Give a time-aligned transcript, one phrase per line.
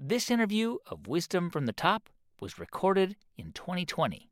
[0.00, 2.08] This interview of Wisdom from the Top
[2.40, 4.30] was recorded in 2020.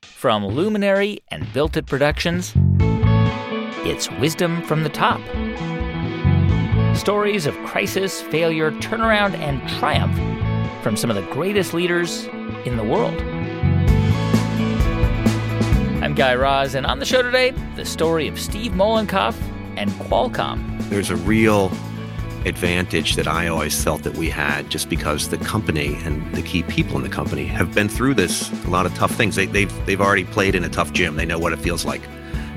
[0.00, 2.54] From Luminary and Built It Productions,
[3.84, 5.20] it's Wisdom from the Top.
[6.96, 10.16] Stories of crisis, failure, turnaround, and triumph
[10.82, 12.24] from some of the greatest leaders
[12.64, 13.20] in the world.
[16.02, 19.36] I'm Guy Raz, and on the show today, the story of Steve Mollenkopf
[19.76, 20.88] and Qualcomm.
[20.88, 21.70] There's a real
[22.46, 26.62] advantage that I always felt that we had just because the company and the key
[26.62, 29.36] people in the company have been through this a lot of tough things.
[29.36, 31.16] They, they've they've already played in a tough gym.
[31.16, 32.02] They know what it feels like,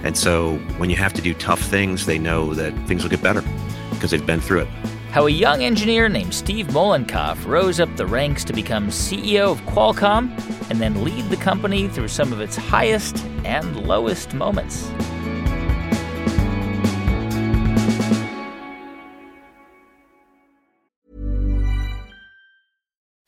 [0.04, 3.22] and so when you have to do tough things, they know that things will get
[3.22, 3.44] better
[3.92, 4.68] because they've been through it.
[5.12, 9.62] How a young engineer named Steve Mollenkopf rose up the ranks to become CEO of
[9.62, 10.30] Qualcomm
[10.70, 14.92] and then lead the company through some of its highest and lowest moments.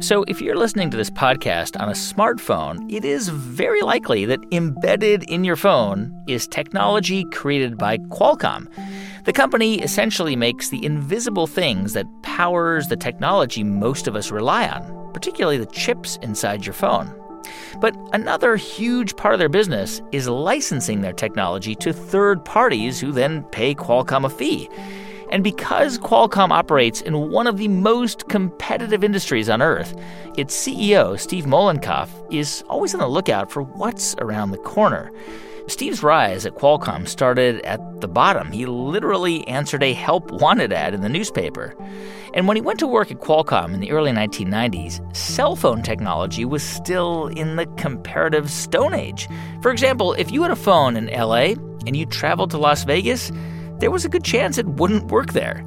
[0.00, 4.38] So, if you're listening to this podcast on a smartphone, it is very likely that
[4.52, 8.68] embedded in your phone is technology created by Qualcomm.
[9.24, 14.68] The company essentially makes the invisible things that powers the technology most of us rely
[14.68, 17.12] on, particularly the chips inside your phone.
[17.80, 23.10] But another huge part of their business is licensing their technology to third parties who
[23.10, 24.68] then pay Qualcomm a fee.
[25.30, 29.94] And because Qualcomm operates in one of the most competitive industries on earth,
[30.36, 35.12] its CEO, Steve Mollenkopf, is always on the lookout for what's around the corner.
[35.66, 38.52] Steve's rise at Qualcomm started at the bottom.
[38.52, 41.74] He literally answered a help wanted ad in the newspaper.
[42.32, 46.46] And when he went to work at Qualcomm in the early 1990s, cell phone technology
[46.46, 49.28] was still in the comparative Stone Age.
[49.60, 51.52] For example, if you had a phone in LA
[51.86, 53.30] and you traveled to Las Vegas,
[53.78, 55.64] there was a good chance it wouldn't work there.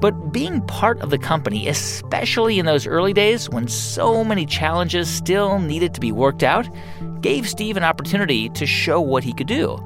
[0.00, 5.08] But being part of the company, especially in those early days when so many challenges
[5.08, 6.68] still needed to be worked out,
[7.20, 9.78] gave Steve an opportunity to show what he could do.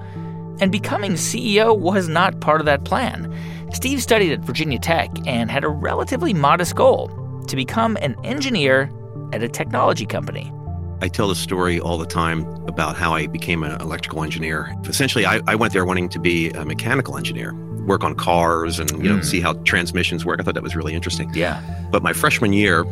[0.60, 3.32] And becoming CEO was not part of that plan.
[3.72, 7.08] Steve studied at Virginia Tech and had a relatively modest goal
[7.46, 8.90] to become an engineer
[9.32, 10.52] at a technology company.
[11.00, 14.74] I tell the story all the time about how I became an electrical engineer.
[14.84, 17.54] Essentially, I, I went there wanting to be a mechanical engineer,
[17.86, 19.24] work on cars and you know Mm.
[19.24, 20.40] see how transmissions work.
[20.40, 21.30] I thought that was really interesting.
[21.34, 21.60] Yeah.
[21.90, 22.84] But my freshman year,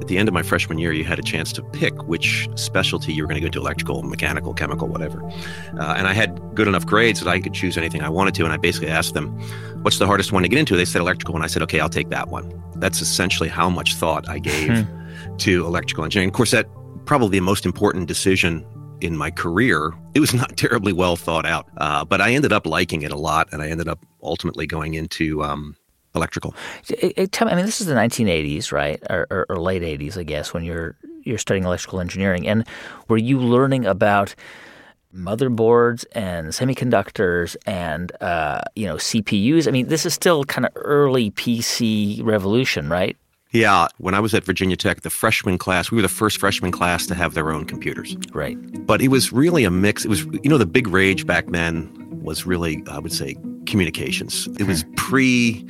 [0.00, 3.14] at the end of my freshman year, you had a chance to pick which specialty
[3.14, 5.24] you were going to go to electrical, mechanical, chemical, whatever.
[5.24, 8.44] Uh, and I had good enough grades that I could choose anything I wanted to.
[8.44, 9.28] And I basically asked them,
[9.82, 10.76] what's the hardest one to get into?
[10.76, 11.34] They said electrical.
[11.34, 12.52] And I said, okay, I'll take that one.
[12.76, 14.86] That's essentially how much thought I gave
[15.38, 16.28] to electrical engineering.
[16.28, 16.68] Of course, that
[17.06, 18.66] probably the most important decision
[19.00, 19.92] in my career.
[20.14, 23.16] It was not terribly well thought out, uh, but I ended up liking it a
[23.16, 23.48] lot.
[23.52, 25.76] And I ended up ultimately going into um,
[26.14, 26.54] electrical.
[26.88, 29.82] It- it- tell me, I mean, this is the 1980s, right, or, or, or late
[29.82, 32.64] 80s, I guess, when you're you're studying electrical engineering, and
[33.08, 34.34] were you learning about
[35.14, 39.66] motherboards and semiconductors and uh, you know CPUs?
[39.66, 43.16] I mean, this is still kind of early PC revolution, right?
[43.52, 46.72] Yeah, when I was at Virginia Tech, the freshman class, we were the first freshman
[46.72, 48.16] class to have their own computers.
[48.32, 48.56] Right.
[48.86, 50.04] But it was really a mix.
[50.04, 51.90] It was, you know, the big rage back then
[52.22, 53.36] was really, I would say,
[53.66, 54.48] communications.
[54.58, 55.64] It was pre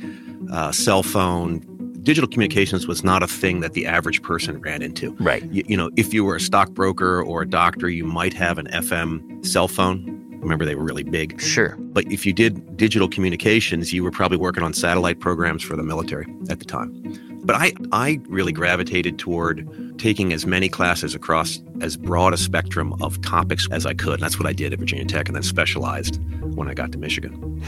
[0.51, 1.59] uh, cell phone.
[2.01, 5.13] Digital communications was not a thing that the average person ran into.
[5.19, 5.43] Right.
[5.51, 8.67] You, you know, if you were a stockbroker or a doctor, you might have an
[8.67, 10.13] FM cell phone.
[10.41, 11.39] Remember, they were really big.
[11.41, 11.75] Sure.
[11.77, 15.83] But if you did digital communications, you were probably working on satellite programs for the
[15.83, 17.26] military at the time.
[17.47, 22.93] But I, I really gravitated toward taking as many classes across as broad a spectrum
[23.01, 24.15] of topics as I could.
[24.15, 26.97] And that's what I did at Virginia Tech and then specialized when I got to
[26.97, 27.63] Michigan.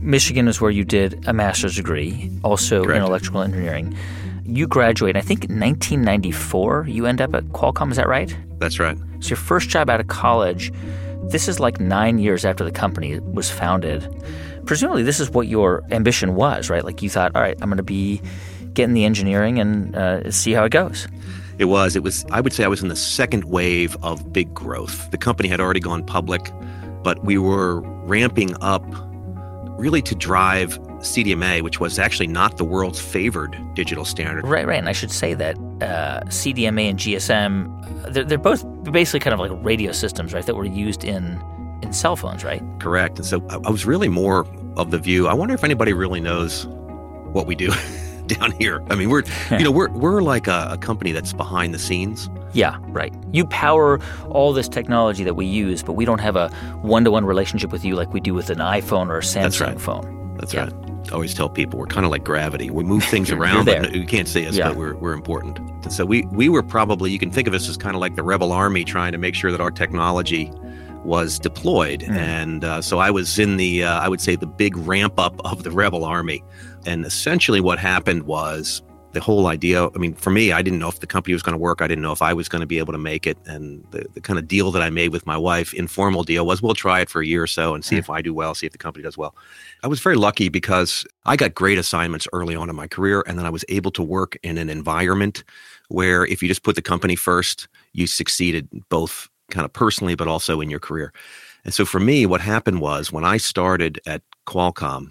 [0.00, 2.96] Michigan is where you did a master's degree, also Correct.
[2.96, 3.96] in electrical engineering.
[4.44, 6.86] You graduate, I think, 1994.
[6.88, 7.92] You end up at Qualcomm.
[7.92, 8.36] Is that right?
[8.58, 8.98] That's right.
[9.20, 10.72] So your first job out of college,
[11.28, 14.08] this is like nine years after the company was founded.
[14.66, 16.84] Presumably, this is what your ambition was, right?
[16.84, 18.20] Like you thought, all right, I'm going to be
[18.74, 21.08] getting the engineering and uh, see how it goes.
[21.58, 21.94] It was.
[21.94, 22.24] It was.
[22.30, 25.10] I would say I was in the second wave of big growth.
[25.10, 26.50] The company had already gone public,
[27.02, 28.84] but we were ramping up
[29.78, 34.46] really to drive CDMA, which was actually not the world's favored digital standard.
[34.46, 34.78] Right, right.
[34.78, 39.40] And I should say that uh, CDMA and GSM, they're, they're both basically kind of
[39.40, 41.42] like radio systems, right, that were used in
[41.82, 42.62] in cell phones, right?
[42.78, 43.18] Correct.
[43.18, 44.46] And so I, I was really more
[44.76, 45.28] of the view.
[45.28, 46.66] I wonder if anybody really knows
[47.32, 47.72] what we do
[48.38, 48.82] down here.
[48.90, 49.22] I mean, we're
[49.52, 52.28] you know we're we're like a, a company that's behind the scenes.
[52.52, 53.14] Yeah, right.
[53.32, 56.48] You power all this technology that we use, but we don't have a
[56.82, 59.42] one to one relationship with you like we do with an iPhone or a Samsung
[59.42, 59.80] That's right.
[59.80, 60.36] phone.
[60.36, 60.64] That's Yeah.
[60.64, 60.72] right.
[61.10, 62.68] I always tell people we're kind of like gravity.
[62.70, 64.68] We move things around, but you can't see us, Yeah.
[64.68, 65.58] but we're, we're important.
[65.60, 68.16] And so we, we were probably, you can think of us as kind of like
[68.16, 70.50] the rebel army trying to make sure that our technology
[71.04, 72.02] was deployed.
[72.02, 72.12] Hmm.
[72.12, 75.40] And uh, so I was in the, uh, I would say, the big ramp up
[75.44, 76.42] of the rebel army.
[76.86, 78.82] And essentially what happened was
[79.12, 79.86] the whole idea.
[79.86, 81.82] I mean, for me, I didn't know if the company was going to work.
[81.82, 83.36] I didn't know if I was going to be able to make it.
[83.46, 86.62] And the, the kind of deal that I made with my wife, informal deal, was
[86.62, 88.00] we'll try it for a year or so and see hmm.
[88.00, 89.34] if I do well, see if the company does well.
[89.82, 93.38] I was very lucky because I got great assignments early on in my career, and
[93.38, 95.44] then I was able to work in an environment
[95.88, 100.28] where if you just put the company first, you succeeded both kind of personally, but
[100.28, 101.12] also in your career.
[101.64, 105.10] And so for me, what happened was when I started at Qualcomm,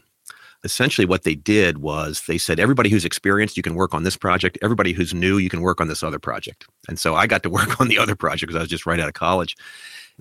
[0.63, 4.17] essentially what they did was they said everybody who's experienced you can work on this
[4.17, 4.57] project.
[4.61, 6.67] Everybody who's new you can work on this other project.
[6.88, 9.00] And so i got to work on the other project because i was just right
[9.00, 9.56] out of college.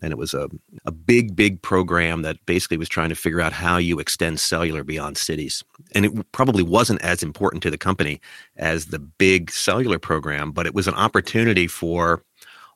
[0.01, 0.49] And it was a,
[0.85, 4.85] a big big program that basically was trying to figure out how you extend cellular
[4.85, 5.65] beyond cities.
[5.93, 8.21] And it probably wasn't as important to the company
[8.57, 12.23] as the big cellular program but it was an opportunity for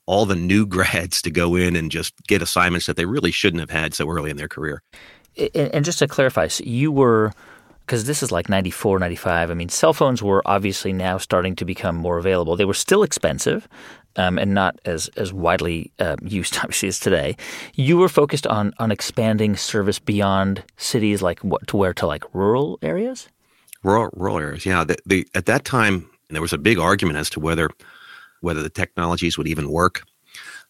[0.07, 3.61] all the new grads to go in and just get assignments that they really shouldn't
[3.61, 4.83] have had so early in their career.
[5.55, 7.33] And, just to clarify, so you were,
[7.87, 9.51] because this is like 94, 95.
[9.51, 12.57] I mean, cell phones were obviously now starting to become more available.
[12.57, 13.69] They were still expensive
[14.17, 17.37] um, and not as, as widely uh, used, obviously, as today.
[17.75, 21.95] You were focused on, on expanding service beyond cities, like what, to where?
[21.95, 23.29] To like rural areas?
[23.83, 24.67] rural rural areas.
[24.67, 27.71] Yeah, the, the at that time there was a big argument as to whether
[28.41, 30.05] whether the technologies would even work.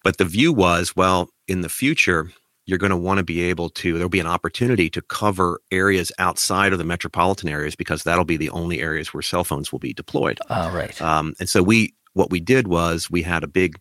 [0.05, 2.31] But the view was, well, in the future,
[2.67, 3.95] you're going to want to be able to.
[3.95, 8.37] There'll be an opportunity to cover areas outside of the metropolitan areas because that'll be
[8.37, 10.39] the only areas where cell phones will be deployed.
[10.49, 11.01] Oh, right.
[11.03, 13.79] Um, and so we, what we did was we had a big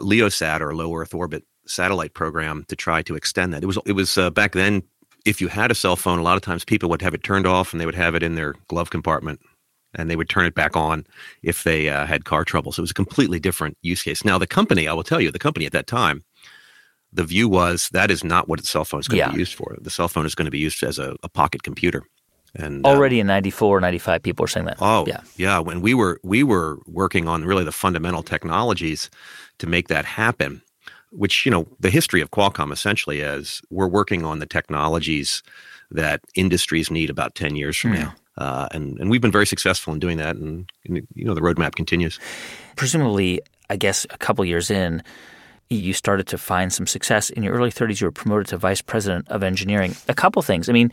[0.00, 3.62] LeoSat or low Earth orbit satellite program to try to extend that.
[3.62, 4.82] It was it was uh, back then.
[5.26, 7.46] If you had a cell phone, a lot of times people would have it turned
[7.46, 9.38] off and they would have it in their glove compartment,
[9.94, 11.06] and they would turn it back on
[11.42, 12.72] if they uh, had car trouble.
[12.72, 14.24] So it was a completely different use case.
[14.24, 16.22] Now the company, I will tell you, the company at that time,
[17.12, 19.26] the view was that is not what a cell phone is going Yeah.
[19.26, 19.76] to be used for.
[19.80, 22.04] The cell phone is going to be used as a, a pocket computer.
[22.54, 24.76] And uh, Already in 94, 95, people were saying that.
[24.80, 25.20] Oh, yeah.
[25.36, 25.58] yeah.
[25.60, 29.08] When we were we were working on really the fundamental technologies
[29.58, 30.60] to make that happen,
[31.12, 35.42] which you know the history of Qualcomm essentially is we're working on the technologies
[35.92, 38.00] that industries need about ten years from Hmm.
[38.02, 41.34] now, uh, and and we've been very successful in doing that, and, and you know
[41.34, 42.18] the roadmap continues.
[42.76, 45.02] presumably, I guess a couple years in,
[45.70, 47.30] you started to find some success.
[47.30, 49.94] In your early 30s, you were promoted to vice president of engineering.
[50.08, 50.68] A couple things.
[50.68, 50.90] I mean,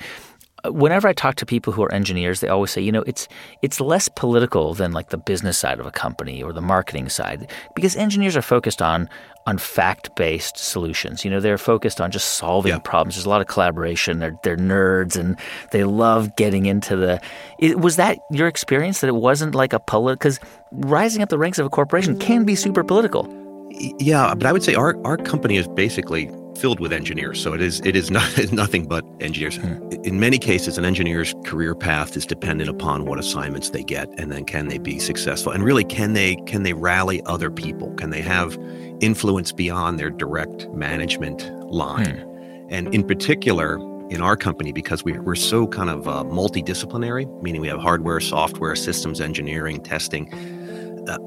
[0.65, 3.28] whenever I talk to people who are engineers, they always say, you know, it's
[3.63, 7.52] it's less political than like the business side of a company or the marketing side
[7.75, 9.09] because engineers are focused on
[9.47, 11.23] on fact-based solutions.
[11.23, 12.80] You know, they're focused on just solving Yeah.
[12.80, 13.16] problems.
[13.16, 14.19] There's a lot of collaboration.
[14.19, 15.37] They're they're nerds and
[15.71, 17.19] they love getting into the.
[17.57, 20.18] It, was that your experience that it wasn't like a political?
[20.19, 20.40] Because
[20.71, 23.23] rising up the ranks of a corporation can be super political.
[23.69, 27.42] Yeah, but I would say our, our company is basically filled with engineers.
[27.42, 29.57] So it is it is not it's nothing but engineers.
[30.04, 34.31] In many cases, an engineer's career path is dependent upon what assignments they get, and
[34.31, 35.52] then can they be successful?
[35.52, 37.94] And really, can they can they rally other people?
[37.95, 38.57] Can they have
[39.00, 42.24] influence beyond their direct management line?
[42.69, 43.78] And in particular,
[44.09, 48.19] in our company, because we, we're so kind of uh, multidisciplinary, meaning we have hardware,
[48.19, 50.31] software, systems engineering, testing.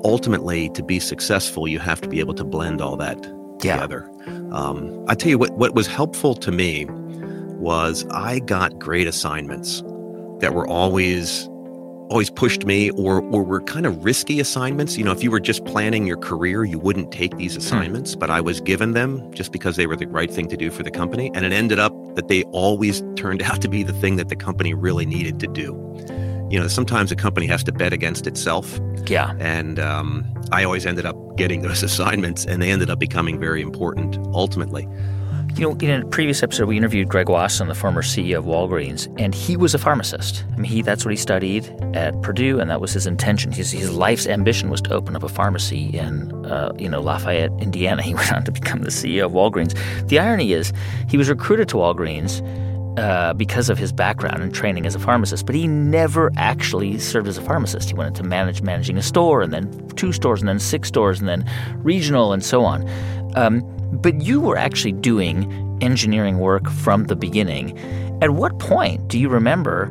[0.04, 3.18] Ultimately, to be successful, you have to be able to blend all that
[3.62, 3.74] Yeah.
[3.76, 4.10] together.
[4.52, 6.86] Um, I tell you what, what was helpful to me
[7.58, 9.82] was I got great assignments
[10.40, 11.48] that were always
[12.08, 14.98] always pushed me or or were kind of risky assignments.
[14.98, 18.30] You know, if you were just planning your career, you wouldn't take these assignments, but
[18.30, 20.90] I was given them just because they were the right thing to do for the
[20.90, 21.30] company.
[21.34, 24.34] And it ended up that they always turned out to be the thing that the
[24.36, 25.76] company really needed to do.
[26.50, 28.80] You know, sometimes a company has to bet against itself.
[29.06, 29.34] Yeah.
[29.38, 33.62] And um, I always ended up getting those assignments, and they ended up becoming very
[33.62, 34.88] important ultimately.
[35.56, 39.12] You know, in a previous episode, we interviewed Greg Wasson, the former CEO of Walgreens,
[39.18, 40.44] and he was a pharmacist.
[40.52, 43.50] I mean, he that's what he studied at Purdue, and that was his intention.
[43.50, 47.50] His, his life's ambition was to open up a pharmacy in, uh, you know, Lafayette,
[47.60, 48.02] Indiana.
[48.10, 49.76] He went on to become the CEO of Walgreens.
[50.08, 50.72] The irony is,
[51.08, 52.40] he was recruited to Walgreens
[52.96, 57.28] uh, because of his background and training as a pharmacist, but he never actually served
[57.28, 57.88] as a pharmacist.
[57.88, 61.20] He went into manage, managing a store, and then two stores, and then six stores,
[61.20, 62.88] and then regional, and so on.
[63.36, 67.78] Um, but you were actually doing engineering work from the beginning.
[68.22, 69.86] At what point do you remember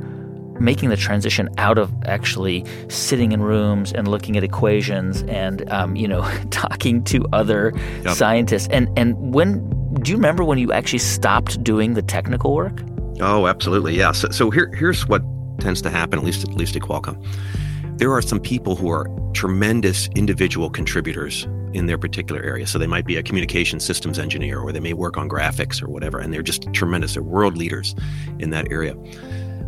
[0.59, 5.95] making the transition out of actually sitting in rooms and looking at equations and um,
[5.95, 8.15] you know talking to other yep.
[8.15, 8.67] scientists?
[8.71, 12.81] And and when do you remember when you actually stopped doing the technical work?
[13.19, 14.11] Oh, absolutely, yeah.
[14.11, 15.23] So, so here here's what
[15.59, 17.17] tends to happen, at least at least at Qualcomm.
[17.97, 22.65] There are some people who are tremendous individual contributors in their particular area.
[22.65, 25.89] So they might be a communication systems engineer or they may work on graphics or
[25.89, 27.13] whatever, and they're just tremendous.
[27.15, 27.95] They're world leaders
[28.39, 28.95] in that area.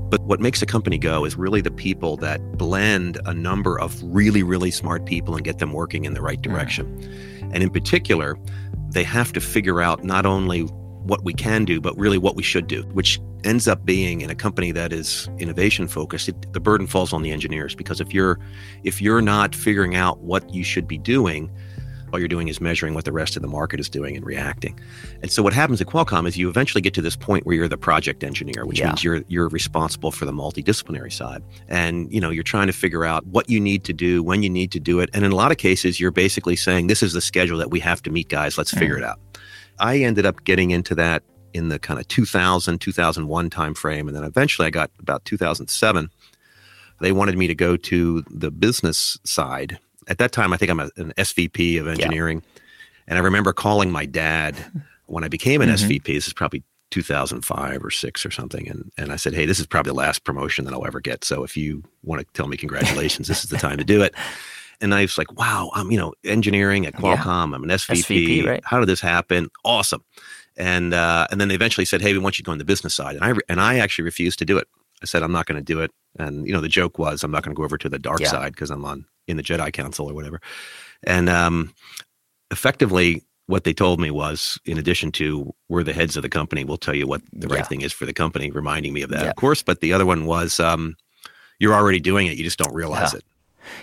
[0.10, 4.01] But what makes a company go is really the people that blend a number of
[4.04, 6.86] really, really smart people and get them working in the right direction.
[7.00, 7.51] Mm.
[7.54, 8.38] And in particular,
[8.92, 10.62] they have to figure out not only
[11.04, 14.30] what we can do, but really what we should do, which ends up being in
[14.30, 16.30] a company that is innovation focused.
[16.30, 18.40] It, the burden falls on the engineers because if you're
[18.84, 21.50] if you're not figuring out what you should be doing,
[22.12, 24.80] all you're doing is measuring what the rest of the market is doing and reacting.
[25.22, 27.68] And so what happens at Qualcomm is you eventually get to this point where you're
[27.68, 28.88] the project engineer, which yeah.
[28.88, 31.44] means you're you're responsible for the multidisciplinary side.
[31.68, 34.50] And you know, you're trying to figure out what you need to do, when you
[34.50, 35.10] need to do it.
[35.13, 37.80] And in a lot of cases, you're basically saying, This is the schedule that we
[37.80, 38.58] have to meet, guys.
[38.58, 38.80] Let's mm.
[38.80, 39.20] figure it out.
[39.80, 44.08] I ended up getting into that in the kind of 2000, 2001 timeframe.
[44.08, 46.10] And then eventually I got about 2007.
[47.01, 49.80] They wanted me to go to the business side
[50.12, 52.44] at that time, I think I'm a, an SVP of engineering.
[52.44, 52.62] Yeah.
[53.08, 54.58] And I remember calling my dad
[55.06, 55.89] when I became an mm-hmm.
[55.89, 56.06] SVP.
[56.06, 58.68] This is probably 2005 or six or something.
[58.68, 61.24] And, and I said, Hey, this is probably the last promotion that I'll ever get.
[61.24, 64.13] So if you want to tell me congratulations, this is the time to do it.
[64.84, 67.51] And I was like, wow, I'm, you know, engineering at Qualcomm.
[67.51, 67.56] Yeah.
[67.56, 68.41] I'm an SVP.
[68.41, 68.63] SVP right?
[68.65, 69.48] How did this happen?
[69.63, 70.03] Awesome.
[70.58, 72.65] And, uh, and then they eventually said, Hey, we want you to go on the
[72.65, 73.15] business side.
[73.15, 74.68] And I, re- and I actually refused to do it.
[75.03, 75.91] I said, I'm not going to do it.
[76.18, 78.22] And, you know, the joke was, I'm not going to go over to the dark
[78.22, 78.30] yeah.
[78.30, 80.42] side because I'm on in the Jedi Council or whatever.
[81.04, 81.74] And um,
[82.51, 86.63] effectively, what they told me was, in addition to we're the heads of the company,
[86.63, 89.24] we'll tell you what the right thing is for the company, reminding me of that,
[89.24, 89.30] yeah.
[89.30, 89.62] of course.
[89.62, 90.96] But the other one was, um,
[91.60, 93.20] you're already doing it, you just don't realize yeah.
[93.20, 93.25] it.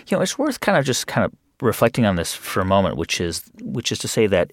[0.07, 2.97] You know, it's worth kind of just kind of reflecting on this for a moment,
[2.97, 4.51] which is which is to say that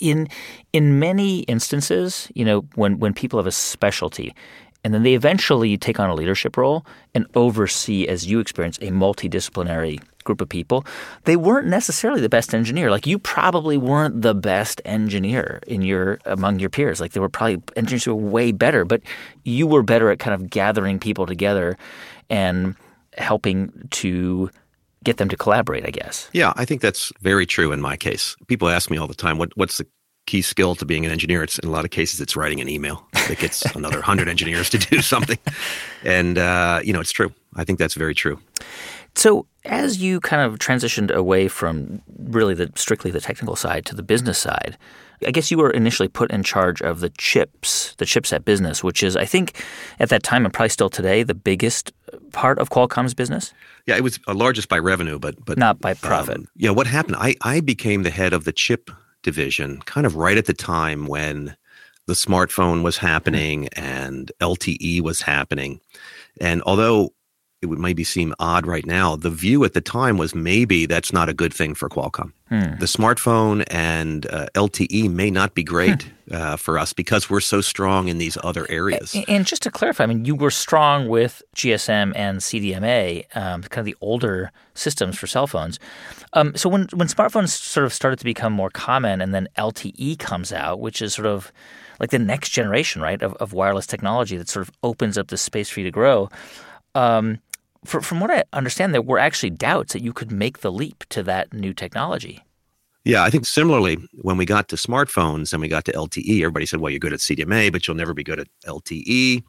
[0.00, 0.28] in
[0.72, 4.34] in many instances, you know, when when people have a specialty,
[4.84, 8.90] and then they eventually take on a leadership role and oversee, as you experience, a
[8.90, 10.84] multidisciplinary group of people.
[11.24, 12.90] They weren't necessarily the best engineer.
[12.90, 17.00] Like you probably weren't the best engineer in your among your peers.
[17.00, 19.00] Like there were probably engineers who were way better, but
[19.44, 21.76] you were better at kind of gathering people together
[22.30, 22.76] and
[23.16, 24.50] helping to
[25.02, 26.28] get them to collaborate, I guess.
[26.32, 28.36] Yeah, I think that's very true in my case.
[28.46, 29.86] People ask me all the time, what, what's the
[30.28, 31.42] key skill to being an engineer.
[31.42, 34.68] It's in a lot of cases it's writing an email that gets another hundred engineers
[34.70, 35.38] to do something,
[36.04, 37.32] and uh, you know it's true.
[37.54, 38.40] I think that's very true.
[39.14, 43.94] So as you kind of transitioned away from really the strictly the technical side to
[43.94, 44.76] the business side,
[45.26, 49.02] I guess you were initially put in charge of the chips, the chipset business, which
[49.02, 49.64] is I think
[49.98, 51.92] at that time and probably still today the biggest
[52.32, 53.52] part of Qualcomm's business.
[53.86, 56.36] Yeah, it was the largest by revenue, but but not by profit.
[56.36, 57.16] Um, yeah, what happened?
[57.18, 58.90] I I became the head of the chip
[59.22, 61.56] division kind of right at the time when
[62.08, 65.78] the smartphone was happening and LTE was happening.
[66.40, 67.12] And although
[67.60, 71.12] it would maybe seem odd right now, the view at the time was maybe that's
[71.12, 72.32] not a good thing for Qualcomm.
[72.48, 72.78] Hmm.
[72.78, 76.34] The smartphone and uh, LTE may not be great hmm.
[76.34, 79.14] uh, for us because we're so strong in these other areas.
[79.14, 83.62] And, and, just to clarify, I mean, you were strong with GSM and CDMA, um,
[83.64, 85.78] kind of the older systems for cell phones.
[86.32, 90.18] Um, so when when smartphones sort of started to become more common, and then LTE
[90.18, 91.52] comes out, which is sort of
[92.00, 95.36] like the next generation, right, of, of wireless technology that sort of opens up the
[95.36, 96.28] space for you to grow.
[96.94, 97.38] Um,
[97.84, 101.04] for, from what I understand, there were actually doubts that you could make the leap
[101.10, 102.42] to that new technology.
[103.04, 106.66] Yeah, I think similarly, when we got to smartphones and we got to LTE, everybody
[106.66, 109.42] said, well, you're good at CDMA, but you'll never be good at LTE.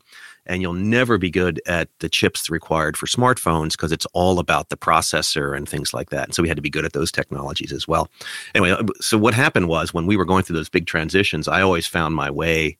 [0.49, 4.67] And you'll never be good at the chips required for smartphones because it's all about
[4.69, 6.25] the processor and things like that.
[6.25, 8.09] And so we had to be good at those technologies as well.
[8.55, 11.61] Anyway, uh, so what happened was when we were going through those big transitions, I
[11.61, 12.77] always found my way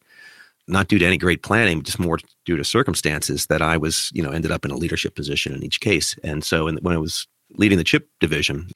[0.67, 4.23] not due to any great planning, just more due to circumstances that I was, you
[4.23, 6.17] know, ended up in a leadership position in each case.
[6.23, 8.69] And so in, when I was leading the chip division,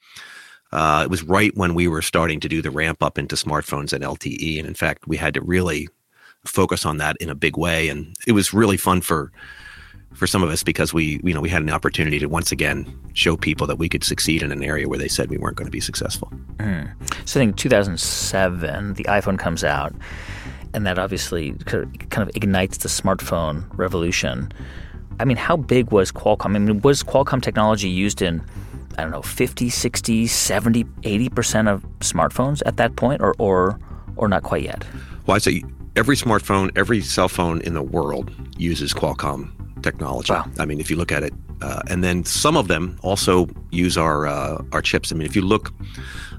[0.72, 3.94] Uh, it was right when we were starting to do the ramp up into smartphones
[3.94, 5.88] and LTE, and in fact, we had to really
[6.46, 7.90] focus on that in a big way.
[7.90, 9.32] And it was really fun for
[10.14, 12.86] for some of us because we you know we had an opportunity to once again
[13.14, 15.66] show people that we could succeed in an area where they said we weren't going
[15.66, 16.32] to be successful.
[16.58, 16.92] Mm.
[17.28, 19.94] So I think 2007, the iPhone comes out,
[20.74, 24.52] and that obviously kind of ignites the smartphone revolution.
[25.20, 26.56] I mean, how big was Qualcomm?
[26.56, 28.44] I mean, was Qualcomm technology used in
[28.98, 33.80] I don't know 50, 60, 70, 80% of smartphones at that point or or
[34.16, 34.86] or not quite yet?
[35.26, 35.64] Well, I'd say
[35.96, 39.52] every smartphone, every cell phone in the world uses Qualcomm
[39.84, 40.34] technology.
[40.34, 40.50] Wow.
[40.60, 43.98] I mean, if you look at it, uh, and then some of them also use
[43.98, 45.12] our uh, our chips.
[45.12, 45.72] I mean, if you look,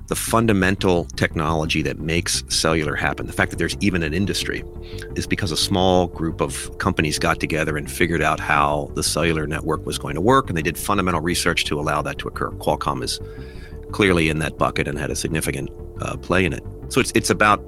[0.08, 4.64] the fundamental technology that makes cellular happen, the fact that there's even an industry,
[5.16, 9.46] is because a small group of companies got together and figured out how the cellular
[9.46, 12.50] network was going to work, and they did fundamental research to allow that to occur.
[12.52, 13.20] Qualcomm is
[13.92, 15.70] clearly in that bucket and had a significant
[16.02, 16.62] uh, play in it.
[16.88, 17.64] So it's it's about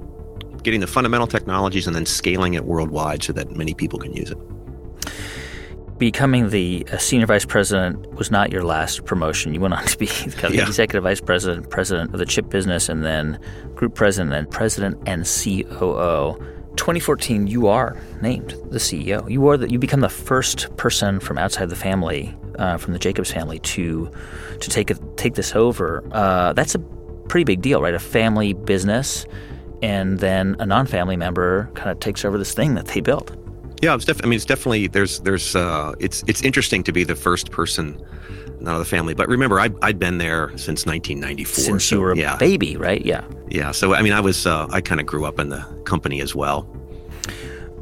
[0.67, 4.29] getting the fundamental technologies and then scaling it worldwide so that many people can use
[4.29, 4.37] it
[5.97, 9.53] becoming the uh, senior vice president was not your last promotion.
[9.53, 10.05] You went on to be
[10.41, 10.67] the yeah.
[10.67, 13.39] executive vice president, president of the chip business, and then
[13.75, 16.37] group president and president and COO.
[16.75, 19.27] 2014, you are named the CEO.
[19.29, 22.99] You are the, you become the first person from outside the family, uh, from the
[22.99, 24.11] Jacobs family, to
[24.59, 26.03] to take a, take this over.
[26.11, 26.79] Uh, that's a
[27.29, 27.95] pretty big deal, right?
[27.95, 29.25] A family business,
[29.81, 33.35] and then a non-family member kind of takes over this thing that they built.
[33.81, 37.03] Yeah, it's def- I mean, it's definitely there's there's uh, it's it's interesting to be
[37.03, 37.95] the first person,
[38.59, 39.13] not of the family.
[39.13, 41.63] But remember, I I'd been there since 1994.
[41.63, 42.37] Since so, you were a yeah.
[42.37, 43.05] baby, right?
[43.05, 43.23] Yeah.
[43.49, 43.71] Yeah.
[43.71, 46.33] So I mean, I was uh, I kind of grew up in the company as
[46.33, 46.61] well.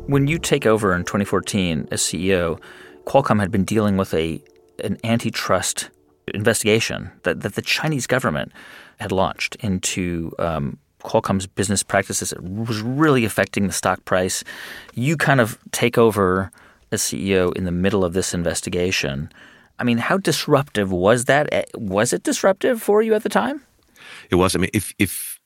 [0.08, 2.60] When you take over in 2014 as CEO,
[3.06, 4.44] Qualcomm had been dealing with a
[4.84, 5.90] an antitrust
[6.34, 8.52] investigation that, that the Chinese government
[9.00, 14.44] had launched into um, Qualcomm's business practices it was really affecting the stock price.
[14.94, 16.52] You kind of take over
[16.92, 19.30] as CEO in the middle of this investigation.
[19.78, 21.48] I mean, how disruptive was that?
[21.52, 23.62] Eh, was it disruptive for you at the time?
[24.30, 24.56] It was.
[24.56, 25.40] I mean, if if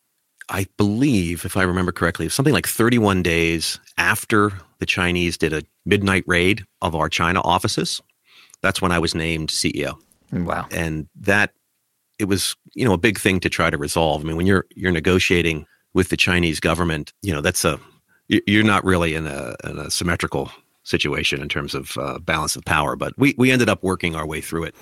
[0.50, 5.64] I believe, if I remember correctly, something like 31 days after the Chinese did a
[5.86, 8.02] midnight raid of our China offices,
[8.62, 10.00] that's when I was named CEO.
[10.32, 10.68] Wow.
[10.72, 11.52] And that
[12.20, 14.24] it was you know a big thing to try to resolve.
[14.24, 17.80] I mean, when you're you're negotiating with the Chinese government, you know that's a
[18.28, 20.52] you're not really in a, in a symmetrical
[20.84, 22.96] situation in terms of uh, balance of power.
[22.96, 24.76] But we we ended up working our way through it.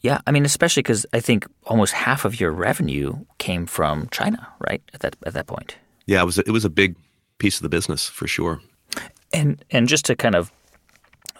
[0.00, 4.46] Yeah, I mean, especially because I think almost half of your revenue came from China,
[4.68, 4.82] right?
[4.92, 5.76] At that at that point.
[6.06, 6.96] Yeah, it was it was a big
[7.38, 8.60] piece of the business for sure.
[9.32, 10.52] And and just to kind of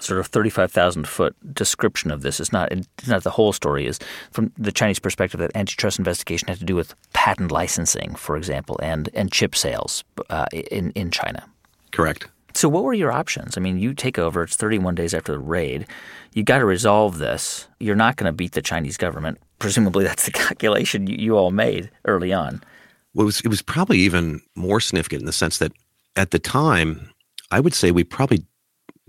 [0.04, 2.40] sort of 35,000 foot description of this.
[2.40, 3.86] It's not, it's not the whole story.
[3.86, 3.98] Is
[4.30, 8.78] from the Chinese perspective that antitrust investigation had to do with patent licensing, for example,
[8.82, 11.46] and and chip sales uh, in in China.
[11.90, 12.28] Correct.
[12.54, 13.56] So what were your options?
[13.56, 14.44] I mean, you take over.
[14.44, 15.86] It's 31 days after the raid.
[16.34, 17.66] You got to resolve this.
[17.80, 19.38] You're not going to beat the Chinese government.
[19.58, 22.62] Presumably, that's the calculation you, you all made early on.
[23.12, 25.72] Well, it was, it was probably even more significant in the sense that
[26.14, 27.10] at the time,
[27.50, 28.44] I would say we probably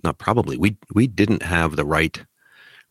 [0.05, 2.23] not probably we we didn't have the right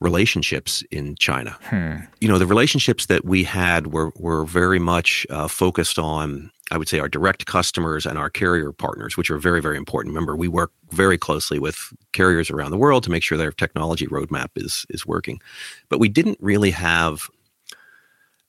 [0.00, 1.56] relationships in China.
[1.62, 1.96] Hmm.
[2.20, 6.76] You know, the relationships that we had were were very much uh, focused on, I
[6.76, 10.14] would say, our direct customers and our carrier partners, which are very very important.
[10.14, 14.06] Remember, we work very closely with carriers around the world to make sure their technology
[14.06, 15.40] roadmap is is working,
[15.88, 17.30] but we didn't really have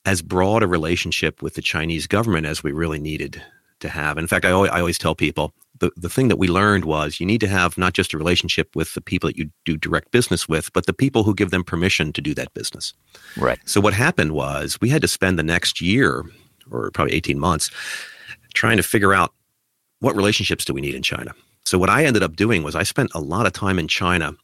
[0.05, 3.41] as broad a relationship with the Chinese government as we really needed
[3.79, 4.17] to have.
[4.17, 7.19] In fact, I always, I always tell people the, the thing that we learned was
[7.19, 10.11] you need to have not just a relationship with the people that you do direct
[10.11, 12.93] business with, but the people who give them permission to do that business.
[13.37, 13.59] Right.
[13.65, 16.23] So what happened was we had to spend the next year
[16.71, 17.69] or probably 18 months
[18.53, 19.33] trying to figure out
[19.99, 21.33] what relationships do we need in China.
[21.65, 24.35] So what I ended up doing was I spent a lot of time in China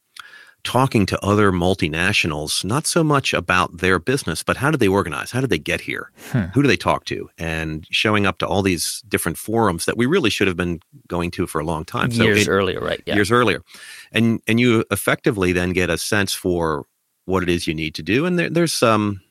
[0.63, 5.32] talking to other multinationals, not so much about their business, but how did they organize?
[5.32, 6.12] How did they get here?
[6.32, 6.45] Hmm.
[6.54, 7.30] Who do they talk to?
[7.38, 11.32] And showing up to all these different forums that we really should have been going
[11.32, 12.12] to for a long time.
[12.12, 13.02] Years so it, earlier, right?
[13.06, 13.15] Yeah.
[13.15, 13.63] Years earlier.
[14.12, 16.86] And and you effectively then get a sense for
[17.26, 18.26] what it is you need to do.
[18.26, 19.21] And there, there's some um,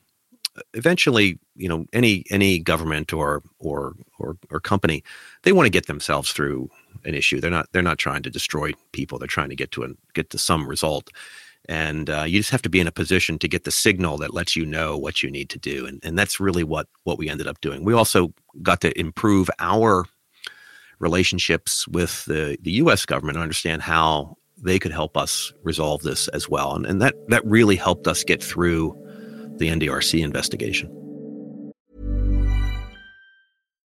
[0.73, 5.03] eventually, you know, any any government or or or, or company,
[5.43, 6.69] they want to get themselves through
[7.05, 7.39] an issue.
[7.39, 9.19] They're not they're not trying to destroy people.
[9.19, 11.09] They're trying to get to a, get to some result.
[11.69, 14.33] And uh, you just have to be in a position to get the signal that
[14.33, 15.85] lets you know what you need to do.
[15.85, 17.83] And, and that's really what what we ended up doing.
[17.83, 20.05] We also got to improve our
[20.99, 23.05] relationships with the, the U.S.
[23.05, 26.75] government and understand how they could help us resolve this as well.
[26.75, 28.95] And, and that that really helped us get through
[29.57, 31.00] the NDRC investigation.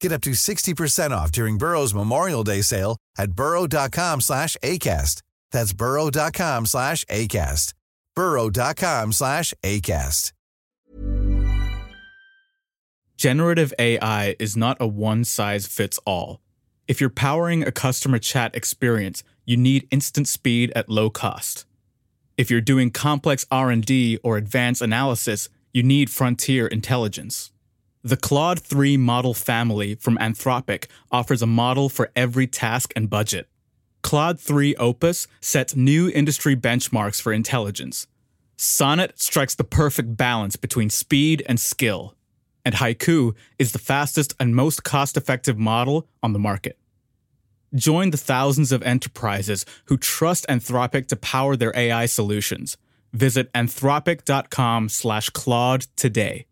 [0.00, 5.22] Get up to 60% off during Burrow's Memorial Day sale at burrow.com slash ACAST.
[5.52, 7.72] That's burrow.com slash ACAST.
[8.14, 10.32] burrow.com slash ACAST.
[13.16, 16.40] Generative AI is not a one-size-fits-all.
[16.86, 21.64] If you're powering a customer chat experience, you need instant speed at low cost.
[22.36, 27.52] If you're doing complex R&D or advanced analysis, you need frontier intelligence.
[28.06, 33.48] The Claude 3 model family from Anthropic offers a model for every task and budget.
[34.00, 38.06] Claude 3 Opus sets new industry benchmarks for intelligence.
[38.56, 42.14] Sonnet strikes the perfect balance between speed and skill.
[42.64, 46.78] And Haiku is the fastest and most cost effective model on the market.
[47.74, 52.76] Join the thousands of enterprises who trust Anthropic to power their AI solutions.
[53.12, 56.46] Visit anthropic.com slash Claude today.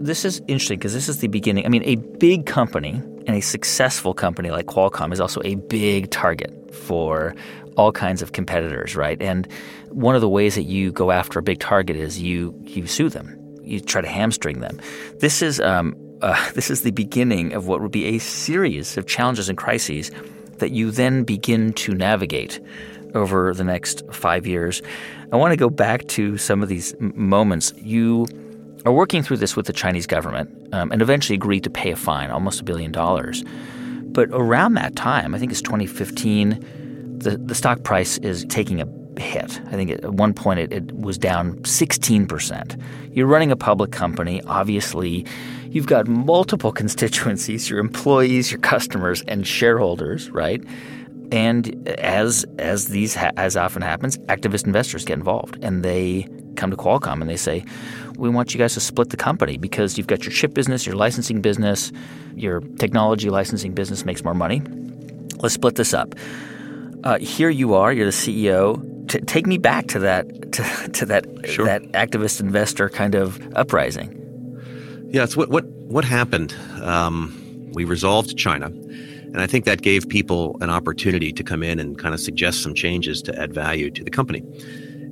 [0.00, 1.66] This is interesting because this is the beginning.
[1.66, 6.10] I mean, a big company and a successful company like Qualcomm is also a big
[6.10, 7.34] target for
[7.76, 9.20] all kinds of competitors, right?
[9.20, 9.48] And
[9.90, 13.08] one of the ways that you go after a big target is you you sue
[13.08, 13.38] them
[13.68, 14.80] you try to hamstring them.
[15.18, 19.06] This is um, uh, this is the beginning of what would be a series of
[19.06, 20.10] challenges and crises
[20.56, 22.60] that you then begin to navigate
[23.14, 24.82] over the next five years.
[25.32, 27.72] I want to go back to some of these moments.
[27.76, 28.26] You
[28.84, 31.96] are working through this with the Chinese government um, and eventually agreed to pay a
[31.96, 33.44] fine, almost a billion dollars.
[34.04, 38.86] But around that time, I think it's 2015, the, the stock price is taking a
[39.20, 39.60] hit.
[39.66, 42.80] I think at one point it, it was down 16%.
[43.12, 44.40] You're running a public company.
[44.46, 45.26] Obviously,
[45.70, 50.62] you've got multiple constituencies your employees, your customers, and shareholders, right?
[51.30, 56.70] And as as these ha- as often happens, activist investors get involved, and they come
[56.70, 57.64] to Qualcomm and they say,
[58.18, 60.96] "We want you guys to split the company because you've got your chip business, your
[60.96, 61.92] licensing business,
[62.36, 64.60] your technology licensing business makes more money.
[65.42, 66.14] Let's split this up."
[67.04, 71.06] Uh, here you are, you're the CEO t- take me back to that to, to
[71.06, 71.64] that Sure.
[71.64, 74.14] that activist investor kind of uprising.
[75.10, 76.54] Yeah, it's what what what happened.
[76.82, 77.34] Um,
[77.72, 81.98] we resolved China, and I think that gave people an opportunity to come in and
[81.98, 84.42] kind of suggest some changes to add value to the company.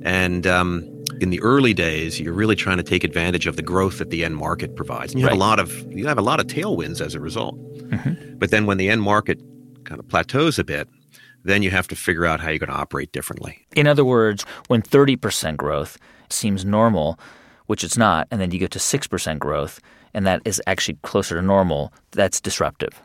[0.03, 0.87] And um,
[1.21, 4.23] in the early days, you're really trying to take advantage of the growth that the
[4.23, 5.13] end market provides.
[5.13, 7.57] And you have a lot of you have a lot of tailwinds as a result.
[7.89, 8.37] Mm-hmm.
[8.37, 9.41] But then when the end market
[9.83, 10.87] kind of plateaus a bit,
[11.43, 13.65] then you have to figure out how you're going to operate differently.
[13.75, 15.97] In other words, when 30% growth
[16.29, 17.17] seems normal,
[17.67, 19.79] which it's not, and then you get to 6% growth,
[20.13, 23.01] and that is actually closer to normal, that's disruptive.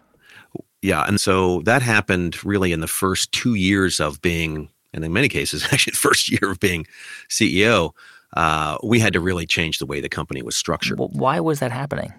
[0.82, 5.12] Yeah, and so that happened really in the first two years of being, and in
[5.12, 6.86] many cases, actually the first year of being
[7.28, 7.92] CEO.
[8.34, 10.98] Uh, we had to really change the way the company was structured.
[10.98, 12.14] Well, why was that happening?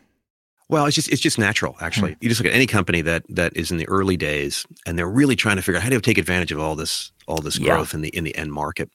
[0.69, 2.15] Well, it's just it's just natural, actually.
[2.21, 5.09] You just look at any company that that is in the early days, and they're
[5.09, 7.73] really trying to figure out how to take advantage of all this all this Yeah.
[7.75, 8.89] growth in the in the end market.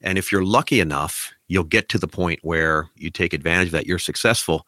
[0.00, 3.72] And if you're lucky enough, you'll get to the point where you take advantage of
[3.72, 3.86] that.
[3.86, 4.66] You're successful,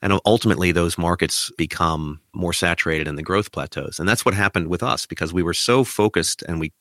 [0.00, 4.00] and ultimately those markets become more saturated and the growth plateaus.
[4.00, 6.72] And that's what happened with us because we were so focused, and we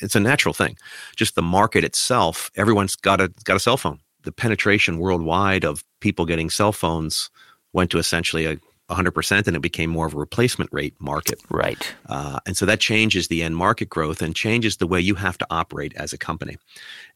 [0.00, 0.76] it's a natural thing.
[1.16, 3.98] Just the market itself, everyone's got a got a cell phone.
[4.22, 7.30] The penetration worldwide of people getting cell phones
[7.72, 8.56] went to essentially a,
[8.92, 11.40] 100% and it became more of a replacement rate market.
[11.50, 11.94] Right.
[12.06, 15.38] Uh, and so that changes the end market growth and changes the way you have
[15.38, 16.56] to operate as a company.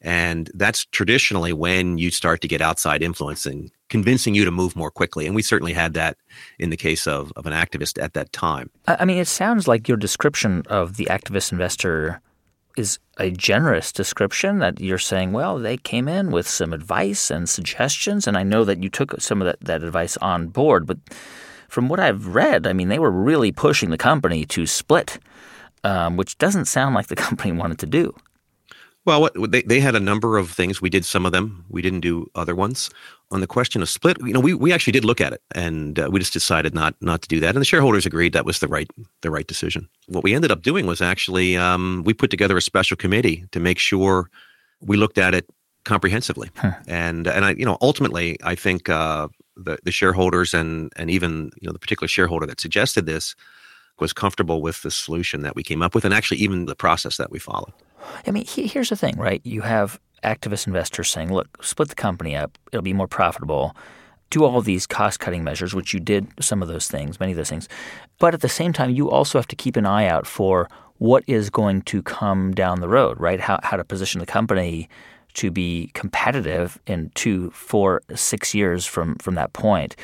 [0.01, 4.91] And that's traditionally when you start to get outside influencing, convincing you to move more
[4.91, 5.27] quickly.
[5.27, 6.17] And we certainly had that
[6.59, 8.71] in the case of, of an activist at that time.
[8.87, 12.21] I mean, it sounds like your description of the activist investor
[12.77, 17.49] is a generous description that you're saying, well, they came in with some advice and
[17.49, 18.27] suggestions.
[18.27, 20.87] And I know that you took some of that, that advice on board.
[20.87, 20.99] But
[21.69, 25.19] from what I've read, I mean, they were really pushing the company to split,
[25.85, 28.15] um, which doesn't sound like the company wanted to do.
[29.07, 30.83] Well, what, they, they had a number of things.
[30.83, 31.65] We did some of them.
[31.69, 32.91] We didn't do other ones.
[33.31, 35.99] On the question of split, you know, we, we actually did look at it, and
[35.99, 37.51] uh, we just decided not not to do that.
[37.51, 38.89] And the shareholders agreed that was the right
[39.23, 39.89] the right decision.
[40.07, 43.61] What we ended up doing was actually um, we put together a special committee to
[43.61, 44.31] make sure
[44.81, 45.49] we looked at it
[45.85, 46.51] comprehensively.
[46.57, 46.75] Huh.
[46.87, 51.51] And and I you know ultimately I think uh, the the shareholders and and even
[51.61, 53.35] you know the particular shareholder that suggested this
[53.99, 57.17] was comfortable with the solution that we came up with, and actually even the process
[57.17, 57.73] that we followed.
[58.27, 59.41] I mean, he, here's the thing, right?
[59.45, 63.77] You have activist investors saying, look, split the company up, it'll be more profitable.
[64.31, 67.37] Do all these cost cutting measures, which you did some of those things, many of
[67.37, 67.69] those things.
[68.19, 71.23] But at the same time, you also have to keep an eye out for what
[71.27, 73.39] is going to come down the road, right?
[73.39, 74.89] How, how to position the company
[75.35, 79.95] to be competitive in two, four, six years from, from that point.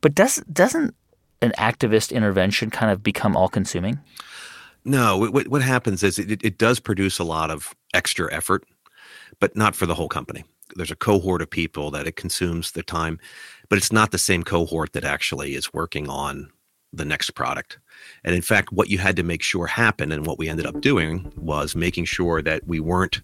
[0.00, 0.94] But does, doesn't
[1.42, 4.00] an activist intervention kind of become all consuming?
[4.84, 8.64] No, what, what happens is it, it does produce a lot of extra effort,
[9.40, 10.44] but not for the whole company.
[10.76, 13.18] There's a cohort of people that it consumes the time,
[13.68, 16.50] but it's not the same cohort that actually is working on
[16.92, 17.78] the next product.
[18.24, 20.80] And in fact, what you had to make sure happened and what we ended up
[20.80, 23.20] doing was making sure that we weren't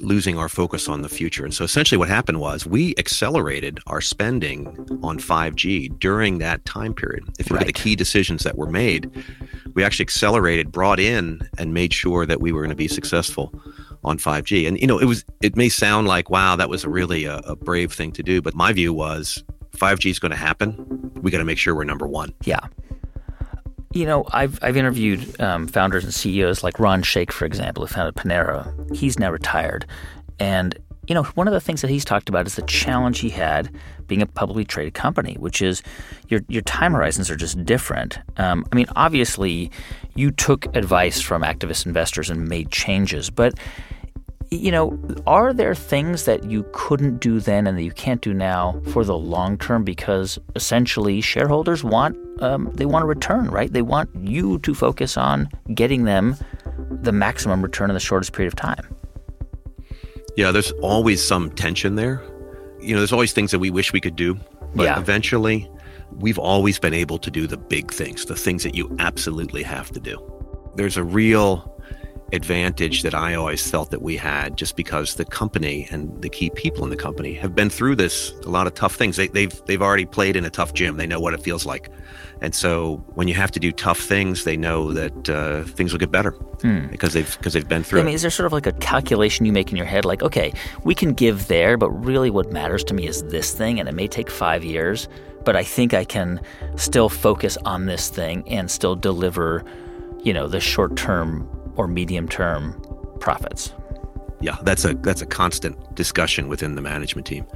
[0.00, 1.44] losing our focus on the future.
[1.44, 4.66] And so essentially what happened was we accelerated our spending
[5.02, 7.24] on 5G during that time period.
[7.38, 7.60] If you right.
[7.60, 9.10] look at the key decisions that were made,
[9.74, 13.52] we actually accelerated, brought in, and made sure that we were going to be successful
[14.04, 14.68] on 5G.
[14.68, 17.38] And you know, it was it may sound like wow, that was a really a,
[17.38, 19.42] a brave thing to do, but my view was
[19.76, 21.12] 5G is going to happen.
[21.22, 22.32] We got to make sure we're number one.
[22.44, 22.60] Yeah.
[23.94, 27.94] You know, I've I've interviewed um, founders and CEOs like Ron Shaich, for example, who
[27.94, 28.94] founded Panera.
[28.94, 29.86] He's now retired,
[30.40, 30.76] and
[31.06, 33.70] you know, one of the things that he's talked about is the challenge he had
[34.06, 35.82] being a publicly traded company, which is
[36.28, 38.18] your your time horizons are just different.
[38.36, 39.70] Um, I mean, obviously,
[40.16, 43.54] you took advice from activist investors and made changes, but
[44.56, 48.32] you know, are there things that you couldn't do then and that you can't do
[48.32, 53.72] now for the long term because essentially shareholders want um, they want a return, right?
[53.72, 56.36] They want you to focus on getting them
[56.90, 58.94] the maximum return in the shortest period of time.
[60.36, 62.22] Yeah, there's always some tension there.
[62.80, 64.38] You know, there's always things that we wish we could do,
[64.74, 64.98] but yeah.
[64.98, 65.70] eventually
[66.10, 69.90] we've always been able to do the big things, the things that you absolutely have
[69.92, 70.20] to do.
[70.74, 71.70] There's a real
[72.32, 76.50] advantage that I always felt that we had just because the company and the key
[76.50, 79.16] people in the company have been through this a lot of tough things.
[79.16, 80.96] They, have they've, they've already played in a tough gym.
[80.96, 81.90] They know what it feels like,
[82.40, 85.98] and so when you have to do tough things, they know that uh, things will
[85.98, 86.86] get better hmm.
[86.88, 88.00] because they've because they've been through.
[88.00, 90.22] I mean, is there sort of like a calculation you make in your head, like,
[90.22, 90.52] okay,
[90.84, 93.94] we can give there, but really what matters to me is this thing, and it
[93.94, 95.08] may take five years,
[95.44, 96.40] but I think I can
[96.76, 99.64] still focus on this thing and still deliver,
[100.22, 102.80] you know, the short term or medium term
[103.20, 103.72] profits.
[104.40, 107.46] Yeah, that's a that's a constant discussion within the management team.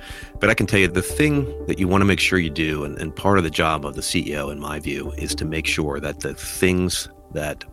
[0.40, 2.84] But I can tell you the thing that you want to make sure you do,
[2.84, 5.66] and, and part of the job of the CEO, in my view, is to make
[5.66, 7.64] sure that the things that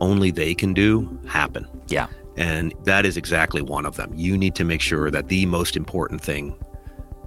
[0.00, 1.66] only they can do happen.
[1.88, 2.08] Yeah.
[2.36, 4.12] And that is exactly one of them.
[4.14, 6.54] You need to make sure that the most important thing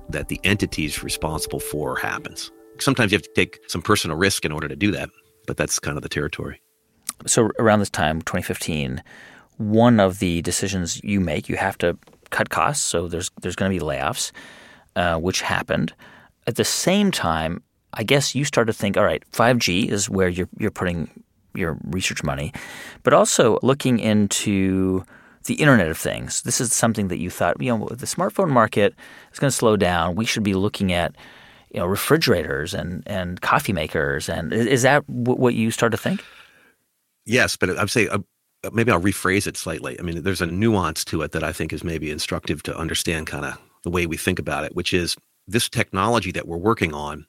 [0.10, 2.52] that the entity's responsible for happens.
[2.80, 5.10] Sometimes you have to take some personal risk in order to do that,
[5.48, 6.60] but that's kind of the territory
[7.26, 9.02] so around this time, 2015,
[9.58, 11.98] one of the decisions you make, you have to
[12.30, 12.84] cut costs.
[12.84, 14.32] So there's there's going to be layoffs,
[14.96, 15.94] uh, which happened.
[16.48, 20.28] At the same time, I guess you start to think, all right, 5G is where
[20.28, 21.24] you're you're putting
[21.54, 22.52] your research money,
[23.04, 25.06] but also looking into
[25.46, 26.42] the Internet of Things.
[26.42, 28.94] This is something that you thought, you know, the smartphone market
[29.32, 30.16] is going to slow down.
[30.16, 31.16] We should be looking at
[31.72, 36.24] you know refrigerators and and coffee makers and is that what you start to think
[37.26, 38.20] Yes, but I'd say uh,
[38.72, 40.00] maybe I'll rephrase it slightly.
[40.00, 43.28] I mean, there's a nuance to it that I think is maybe instructive to understand
[43.28, 45.16] kind of the way we think about it, which is
[45.48, 47.26] this technology that we're working on.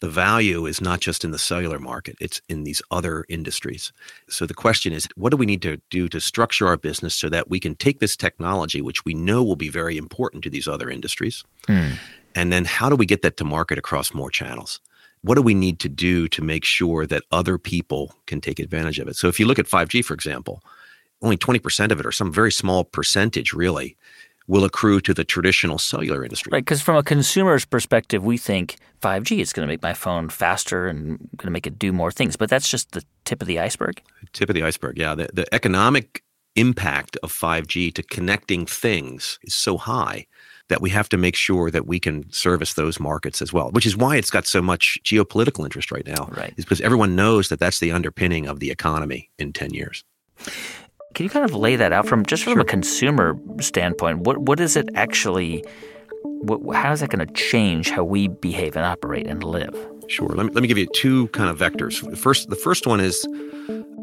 [0.00, 3.92] The value is not just in the cellular market, it's in these other industries.
[4.30, 7.28] So the question is, what do we need to do to structure our business so
[7.28, 10.66] that we can take this technology, which we know will be very important to these
[10.66, 11.90] other industries, hmm.
[12.34, 14.80] and then how do we get that to market across more channels?
[15.22, 18.98] What do we need to do to make sure that other people can take advantage
[18.98, 19.16] of it?
[19.16, 20.62] So if you look at 5G, for example,
[21.22, 23.96] only 20% of it, or some very small percentage really,
[24.46, 26.50] will accrue to the traditional cellular industry.
[26.50, 30.28] Right, because from a consumer's perspective, we think 5G is going to make my phone
[30.28, 32.36] faster and going to make it do more things.
[32.36, 34.02] But that's just the tip of the iceberg.
[34.32, 35.14] Tip of the iceberg, yeah.
[35.14, 36.24] The, the economic
[36.56, 40.26] impact of 5G to connecting things is so high
[40.70, 43.84] that we have to make sure that we can service those markets as well, which
[43.84, 46.28] is why it's got so much geopolitical interest right now.
[46.32, 46.54] Right.
[46.56, 50.02] Is because everyone knows that that's the underpinning of the economy in 10 years.
[51.14, 52.62] Can you kind of lay that out from just from sure.
[52.62, 54.20] a consumer standpoint?
[54.20, 55.64] What what is it actually?
[56.22, 59.74] What, how is that going to change how we behave and operate and live?
[60.10, 60.28] Sure.
[60.28, 62.18] Let me, let me give you two kind of vectors.
[62.18, 63.24] First, the first one is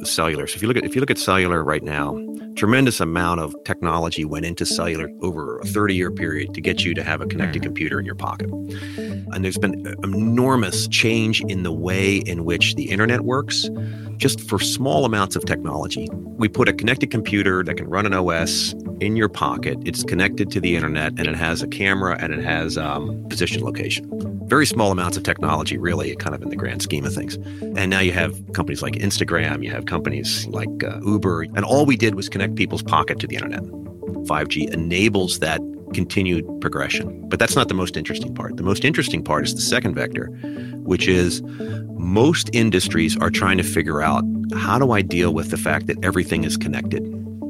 [0.03, 0.47] cellular.
[0.47, 2.17] So if you look at if you look at cellular right now,
[2.55, 6.93] tremendous amount of technology went into cellular over a 30 year period to get you
[6.93, 7.65] to have a connected mm.
[7.65, 8.49] computer in your pocket.
[8.49, 13.69] And there's been enormous change in the way in which the internet works
[14.17, 16.07] just for small amounts of technology.
[16.13, 19.77] We put a connected computer that can run an OS in your pocket.
[19.85, 23.63] It's connected to the internet and it has a camera and it has um, position
[23.63, 24.09] location.
[24.47, 27.35] Very small amounts of technology, really, kind of in the grand scheme of things.
[27.61, 31.85] And now you have companies like Instagram, you have companies like uh, Uber, and all
[31.85, 33.63] we did was connect people's pocket to the internet.
[33.63, 35.61] 5G enables that
[35.93, 37.27] continued progression.
[37.29, 38.57] But that's not the most interesting part.
[38.57, 40.27] The most interesting part is the second vector,
[40.83, 41.41] which is
[41.93, 45.97] most industries are trying to figure out how do I deal with the fact that
[46.03, 47.03] everything is connected?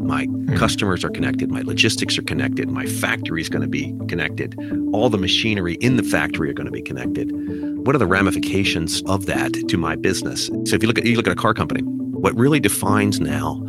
[0.07, 0.55] My mm-hmm.
[0.55, 4.55] customers are connected, my logistics are connected, my factory is going to be connected,
[4.93, 7.29] all the machinery in the factory are going to be connected.
[7.85, 10.47] What are the ramifications of that to my business?
[10.47, 13.61] So if you look at you look at a car company, what really defines now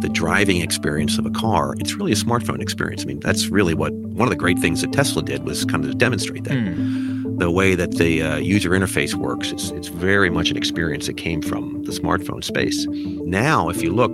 [0.00, 3.02] the driving experience of a car, it's really a smartphone experience.
[3.02, 5.84] I mean, that's really what one of the great things that Tesla did was kind
[5.84, 6.54] of to demonstrate that.
[6.54, 7.38] Mm.
[7.38, 11.16] The way that the uh, user interface works, it's, it's very much an experience that
[11.16, 12.86] came from the smartphone space.
[12.88, 14.12] Now, if you look,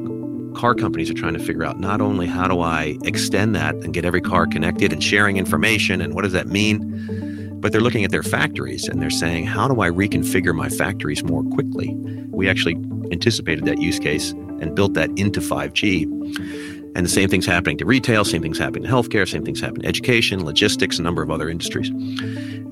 [0.61, 3.94] car companies are trying to figure out not only how do I extend that and
[3.94, 8.05] get every car connected and sharing information and what does that mean, but they're looking
[8.05, 11.94] at their factories and they're saying, how do I reconfigure my factories more quickly?
[12.29, 12.75] We actually
[13.11, 16.69] anticipated that use case and built that into 5G.
[16.96, 19.83] And the same thing's happening to retail, same thing's happening to healthcare, same thing's happening
[19.83, 21.88] to education, logistics, a number of other industries.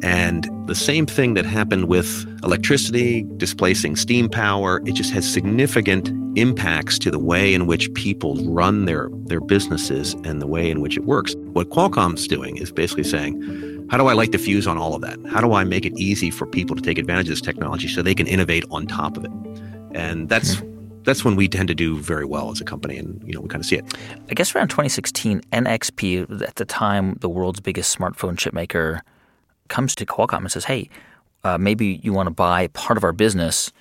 [0.02, 6.10] And the same thing that happened with electricity displacing steam power, it just has significant
[6.36, 10.80] impacts to the way in which people run their, their businesses and the way in
[10.80, 11.34] which it works.
[11.52, 15.00] What Qualcomm's doing is basically saying, how do I light the fuse on all of
[15.02, 15.18] that?
[15.26, 18.02] How do I make it easy for people to take advantage of this technology so
[18.02, 19.30] they can innovate on top of it?
[19.94, 20.77] And that's mm-hmm
[21.08, 23.48] that's when we tend to do very well as a company, and you know we
[23.48, 23.96] kind of see it.
[24.30, 29.00] I guess around 2016, NXP, at the time the world's biggest smartphone chipmaker,
[29.68, 30.90] comes to Qualcomm and says, "Hey,
[31.44, 33.72] uh, maybe you want to buy part of our business."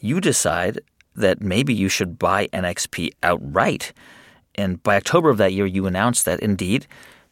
[0.00, 0.80] You decide
[1.14, 3.92] that maybe you should buy NXP outright,
[4.56, 6.86] and by October of that year, you announced that indeed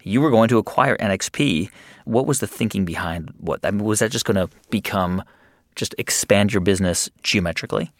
[0.04, 1.68] you were going to acquire NXP.
[2.04, 3.58] What was the thinking behind what?
[3.64, 5.24] I mean, was that just going to become
[5.74, 7.90] just expand your business geometrically?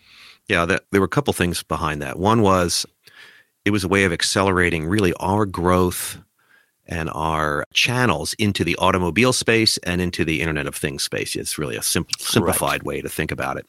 [0.53, 2.19] Yeah, that, there were a couple things behind that.
[2.19, 2.85] One was
[3.65, 6.19] it was a way of accelerating really our growth
[6.87, 11.37] and our channels into the automobile space and into the Internet of Things space.
[11.37, 13.67] It's really a simple, simplified way to think about it.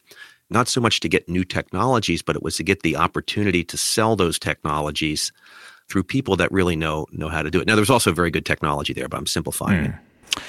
[0.50, 3.78] Not so much to get new technologies, but it was to get the opportunity to
[3.78, 5.32] sell those technologies
[5.88, 7.66] through people that really know know how to do it.
[7.66, 10.00] Now, there's also very good technology there, but I'm simplifying mm.
[10.36, 10.44] it.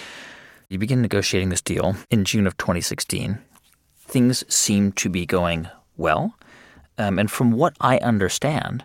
[0.69, 3.39] You begin negotiating this deal in June of 2016.
[4.01, 6.37] Things seem to be going well.
[6.99, 8.85] Um, and from what I understand,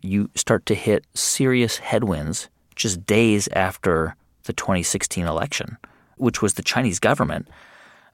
[0.00, 5.76] you start to hit serious headwinds just days after the 2016 election,
[6.16, 7.48] which was the Chinese government,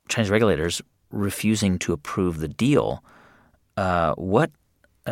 [0.09, 3.03] Chinese regulators refusing to approve the deal.
[3.77, 4.51] Uh, what?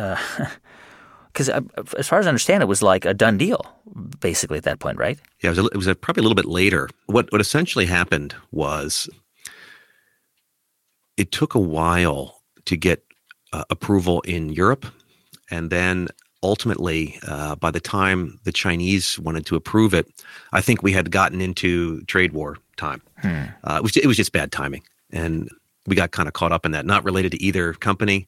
[1.35, 1.59] Because uh,
[1.97, 3.59] as far as I understand, it was like a done deal,
[4.21, 5.19] basically at that point, right?
[5.43, 6.89] Yeah, it was, a, it was a, probably a little bit later.
[7.07, 9.09] What what essentially happened was
[11.17, 13.04] it took a while to get uh,
[13.69, 14.85] approval in Europe.
[15.49, 16.07] And then
[16.43, 20.07] ultimately, uh, by the time the Chinese wanted to approve it,
[20.53, 23.01] I think we had gotten into trade war time.
[23.19, 23.43] Hmm.
[23.63, 24.83] Uh, it, was, it was just bad timing.
[25.11, 25.49] And
[25.87, 28.27] we got kind of caught up in that, not related to either company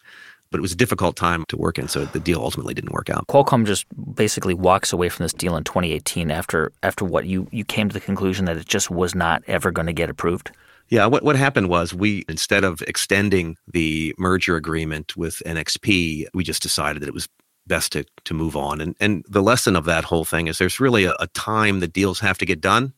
[0.50, 3.10] but it was a difficult time to work in, so the deal ultimately didn't work
[3.10, 3.28] out.
[3.28, 7.66] Qualcomm just basically walks away from this deal in 2018 after after what you you
[7.66, 10.52] came to the conclusion that it just was not ever going to get approved.
[10.90, 16.44] Yeah, what, what happened was we, instead of extending the merger agreement with NXP, we
[16.44, 17.28] just decided that it was
[17.66, 18.80] best to, to move on.
[18.80, 21.92] And, and the lesson of that whole thing is there's really a, a time that
[21.92, 22.94] deals have to get done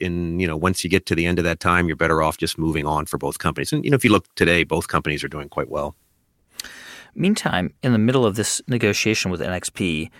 [0.00, 2.36] in you know once you get to the end of that time, you're better off
[2.36, 3.72] just moving on for both companies.
[3.72, 5.94] And you know if you look today, both companies are doing quite well.
[7.14, 10.10] Meantime, in the middle of this negotiation with NXP,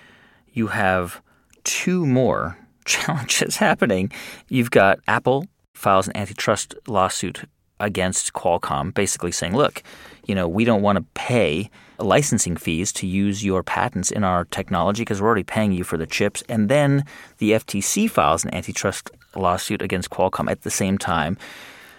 [0.53, 1.23] you have
[1.65, 4.11] two more challenges happening.
[4.49, 5.47] You've got Apple
[5.79, 7.49] files an antitrust lawsuit
[7.81, 9.83] against Qualcomm, basically saying, look,
[10.27, 14.45] you know, we don't want to pay licensing fees to use your patents in our
[14.47, 16.43] technology because we're already paying you for the chips.
[16.49, 17.05] And then
[17.39, 21.39] the FTC files an antitrust lawsuit against Qualcomm at the same time.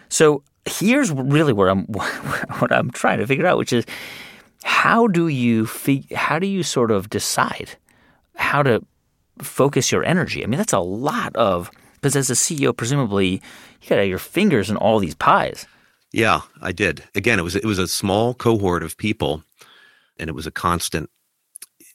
[0.09, 1.85] So here's really where I'm
[2.59, 3.85] what I'm trying to figure out, which is
[4.63, 7.77] how do you fig- how do you sort of decide
[8.35, 8.85] how to
[9.41, 10.43] focus your energy?
[10.43, 13.41] I mean, that's a lot of because as a CEO, presumably
[13.81, 15.65] you got your fingers in all these pies.
[16.11, 17.03] Yeah, I did.
[17.15, 19.43] Again, it was it was a small cohort of people,
[20.17, 21.09] and it was a constant.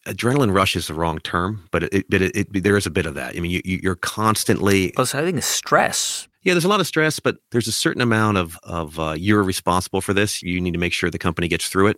[0.07, 3.07] Adrenaline rush is the wrong term, but it, it, it, it there is a bit
[3.07, 3.37] of that.
[3.37, 4.93] I mean, you, you're constantly.
[5.03, 6.29] So I think it's stress.
[6.43, 9.43] Yeah, there's a lot of stress, but there's a certain amount of of uh, you're
[9.43, 10.43] responsible for this.
[10.43, 11.97] You need to make sure the company gets through it,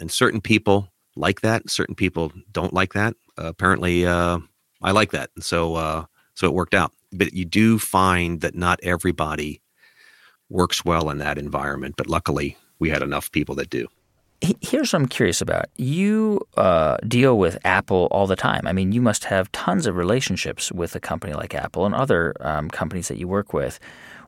[0.00, 1.70] and certain people like that.
[1.70, 3.14] Certain people don't like that.
[3.38, 4.38] Uh, apparently, uh,
[4.82, 6.04] I like that, and so uh,
[6.34, 6.92] so it worked out.
[7.12, 9.60] But you do find that not everybody
[10.48, 11.94] works well in that environment.
[11.96, 13.88] But luckily, we had enough people that do.
[14.60, 15.66] Here's what I'm curious about.
[15.76, 18.66] You uh, deal with Apple all the time.
[18.66, 22.34] I mean, you must have tons of relationships with a company like Apple and other
[22.40, 23.78] um, companies that you work with.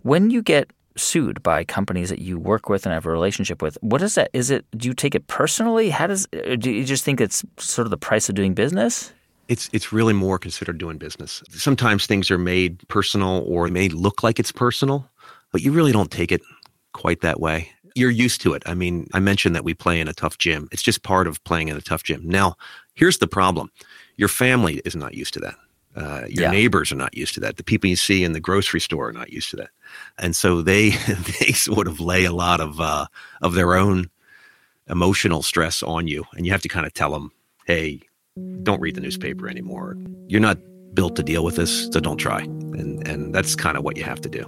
[0.02, 3.76] When you get sued by companies that you work with and have a relationship with,
[3.80, 4.30] what is that?
[4.32, 4.64] Is it?
[4.76, 5.90] Do you take it personally?
[5.90, 6.28] How does?
[6.58, 9.12] Do you just think it's sort of the price of doing business?
[9.48, 11.42] It's it's really more considered doing business.
[11.50, 15.08] Sometimes things are made personal or may look like it's personal,
[15.52, 16.40] but you really don't take it
[16.92, 17.70] quite that way.
[17.94, 18.62] You're used to it.
[18.66, 20.68] I mean, I mentioned that we play in a tough gym.
[20.72, 22.28] It's just part of playing in a tough gym.
[22.28, 22.56] Now,
[22.94, 23.70] here's the problem.
[24.16, 25.54] Your family is not used to that.
[25.96, 26.50] Uh, your yeah.
[26.50, 27.56] neighbors are not used to that.
[27.56, 29.70] The people you see in the grocery store are not used to that,
[30.18, 30.90] and so they
[31.40, 33.06] they sort of lay a lot of uh,
[33.42, 34.10] of their own
[34.88, 37.30] emotional stress on you, and you have to kind of tell them,
[37.66, 38.00] "Hey,
[38.62, 39.96] don't read the newspaper anymore.
[40.26, 40.58] You're not
[40.94, 44.04] built to deal with this, so don't try." And and that's kind of what you
[44.04, 44.44] have to do.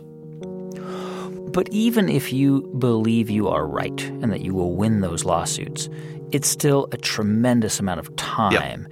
[1.53, 5.89] But even if you believe you are right and that you will win those lawsuits,
[6.33, 8.87] it's still a tremendous amount of time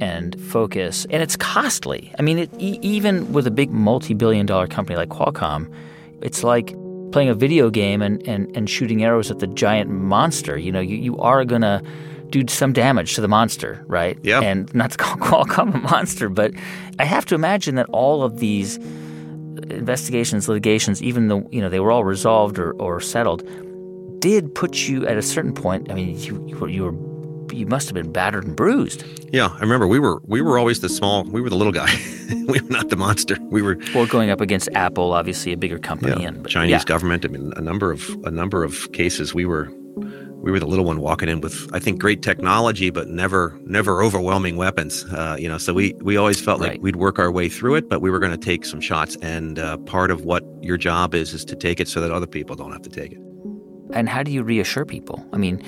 [0.00, 2.12] and focus, and it's costly.
[2.18, 5.72] I mean, it, e- even with a big multi billion dollar company like Qualcomm,
[6.22, 6.74] it's like
[7.12, 10.58] playing a video game and, and, and shooting arrows at the giant monster.
[10.58, 11.82] You know, you, you are going to
[12.30, 14.18] do some damage to the monster, right?
[14.22, 14.40] Yeah.
[14.40, 16.52] And not to call Qualcomm a monster, but
[16.98, 18.78] I have to imagine that all of these
[19.70, 23.42] investigations, litigations, even though you know they were all resolved or, or settled,
[24.20, 25.90] did put you at a certain point.
[25.90, 29.04] I mean, you you were, you were you must have been battered and bruised.
[29.32, 31.92] Yeah, I remember we were we were always the small, we were the little guy.
[32.48, 33.36] we were not the monster.
[33.50, 36.70] We were well going up against Apple, obviously a bigger company, yeah, and but, Chinese
[36.70, 36.84] yeah.
[36.84, 37.24] government.
[37.24, 39.70] I mean, a number of a number of cases we were
[40.46, 44.00] we were the little one walking in with I think great technology, but never never
[44.00, 45.04] overwhelming weapons.
[45.06, 46.74] Uh, you know, so we we always felt right.
[46.74, 49.16] like we'd work our way through it, but we were going to take some shots.
[49.22, 52.28] And uh, part of what your job is is to take it so that other
[52.28, 53.18] people don't have to take it.
[53.92, 55.26] And how do you reassure people?
[55.32, 55.62] I mean.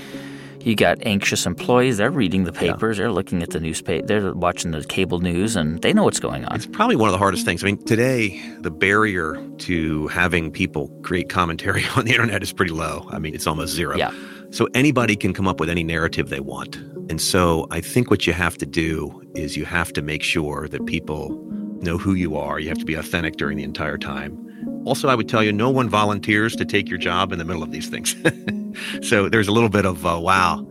[0.65, 1.99] You got anxious employees.
[1.99, 2.99] They're reading the papers.
[2.99, 3.05] Yeah.
[3.05, 4.05] They're looking at the newspaper.
[4.05, 6.57] They're watching the cable news, and they know what's going on.
[6.57, 7.63] It's probably one of the hardest things.
[7.63, 12.73] I mean, today the barrier to having people create commentary on the internet is pretty
[12.73, 13.07] low.
[13.11, 13.97] I mean, it's almost zero.
[13.97, 14.11] Yeah.
[14.51, 16.77] So anybody can come up with any narrative they want.
[17.11, 20.69] And so I think what you have to do is you have to make sure
[20.69, 21.31] that people
[21.83, 22.59] know who you are.
[22.59, 24.45] You have to be authentic during the entire time.
[24.85, 27.63] Also, I would tell you, no one volunteers to take your job in the middle
[27.63, 28.17] of these things.
[29.07, 30.67] so there's a little bit of, uh, wow,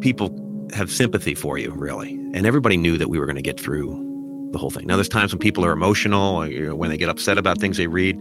[0.00, 0.36] people
[0.74, 2.12] have sympathy for you, really.
[2.34, 4.08] And everybody knew that we were going to get through
[4.52, 4.86] the whole thing.
[4.86, 7.76] Now, there's times when people are emotional, you know, when they get upset about things
[7.76, 8.16] they read.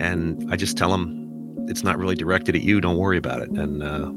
[0.00, 1.25] And I just tell them,
[1.68, 2.80] it's not really directed at you.
[2.80, 4.10] Don't worry about it, and uh,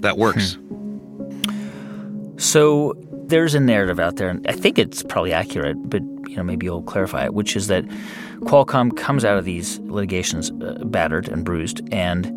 [0.00, 0.54] that works.
[0.54, 0.66] Hmm.
[2.38, 2.94] So
[3.26, 6.66] there's a narrative out there, and I think it's probably accurate, but you know maybe
[6.66, 7.84] you'll clarify it, which is that
[8.40, 12.30] Qualcomm comes out of these litigations uh, battered and bruised and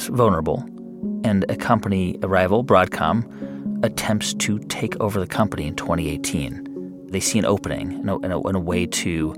[0.00, 0.64] vulnerable,
[1.24, 7.08] and a company, a rival, Broadcom, attempts to take over the company in 2018.
[7.10, 9.34] They see an opening and a, and a, and a way to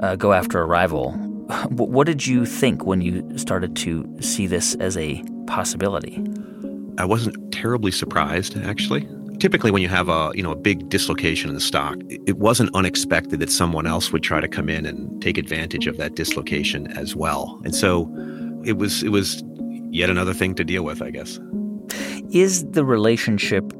[0.00, 1.12] uh, go after a rival
[1.70, 6.22] what did you think when you started to see this as a possibility?
[6.98, 9.08] I wasn't terribly surprised, actually.
[9.38, 12.74] Typically, when you have a you know a big dislocation in the stock, it wasn't
[12.74, 16.86] unexpected that someone else would try to come in and take advantage of that dislocation
[16.88, 17.58] as well.
[17.64, 18.10] And so,
[18.64, 19.42] it was it was
[19.90, 21.40] yet another thing to deal with, I guess.
[22.32, 23.72] Is the relationship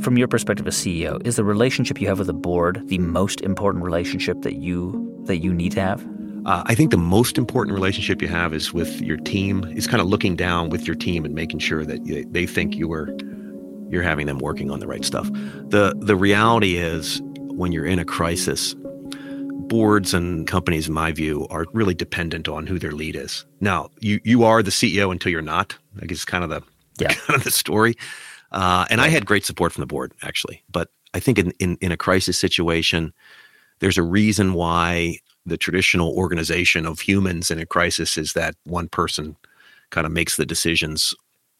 [0.00, 3.42] from your perspective as CEO, is the relationship you have with the board the most
[3.42, 6.04] important relationship that you that you need to have?
[6.44, 9.64] Uh, I think the most important relationship you have is with your team.
[9.76, 12.92] Is kind of looking down with your team and making sure that they think you
[12.92, 13.16] are
[13.90, 15.28] you're having them working on the right stuff.
[15.32, 18.74] the The reality is, when you're in a crisis,
[19.68, 23.44] boards and companies, in my view, are really dependent on who their lead is.
[23.60, 25.76] Now, you you are the CEO until you're not.
[26.00, 26.62] I guess kind of the
[26.98, 27.14] yeah.
[27.26, 27.94] kind of the story.
[28.50, 30.62] Uh, and I had great support from the board, actually.
[30.70, 33.14] But I think in, in, in a crisis situation,
[33.78, 38.88] there's a reason why the traditional organization of humans in a crisis is that one
[38.88, 39.36] person
[39.90, 41.14] kind of makes the decisions.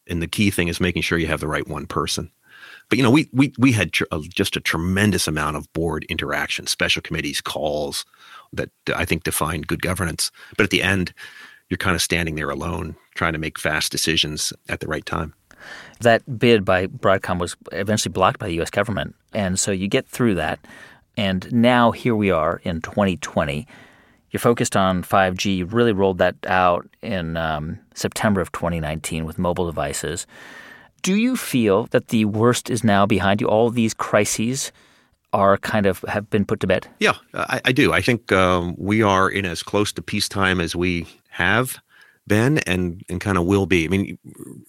[0.07, 2.31] And the key thing is making sure you have the right one person.
[2.89, 6.05] But you know, we we we had tr- uh, just a tremendous amount of board
[6.09, 8.05] interaction, special committees, calls
[8.51, 10.31] that I think define good governance.
[10.57, 11.13] But at the end,
[11.69, 15.33] you're kind of standing there alone, trying to make fast decisions at the right time.
[16.01, 18.69] That bid by Broadcom was eventually blocked by the U.S.
[18.69, 20.59] government, and so you get through that,
[21.17, 23.67] and now here we are in 2020.
[24.31, 25.57] You're focused on 5G.
[25.57, 30.25] You really rolled that out in um, September of 2019 with mobile devices.
[31.03, 33.47] Do you feel that the worst is now behind you?
[33.47, 34.71] All these crises
[35.33, 36.87] are kind of have been put to bed?
[36.99, 37.91] Yeah, I, I do.
[37.91, 41.79] I think um, we are in as close to peacetime as we have
[42.25, 43.85] been and, and kind of will be.
[43.85, 44.17] I mean,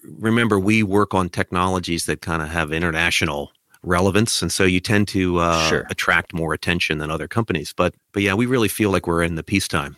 [0.02, 3.52] remember, we work on technologies that kind of have international
[3.84, 5.86] relevance, and so you tend to uh, sure.
[5.90, 7.72] attract more attention than other companies.
[7.72, 9.96] But but yeah, we really feel like we're in the peacetime,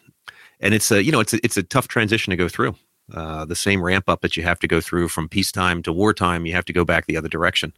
[0.61, 2.76] and it's a you know it's a, it's a tough transition to go through.
[3.12, 6.45] Uh, the same ramp up that you have to go through from peacetime to wartime,
[6.45, 7.72] you have to go back the other direction.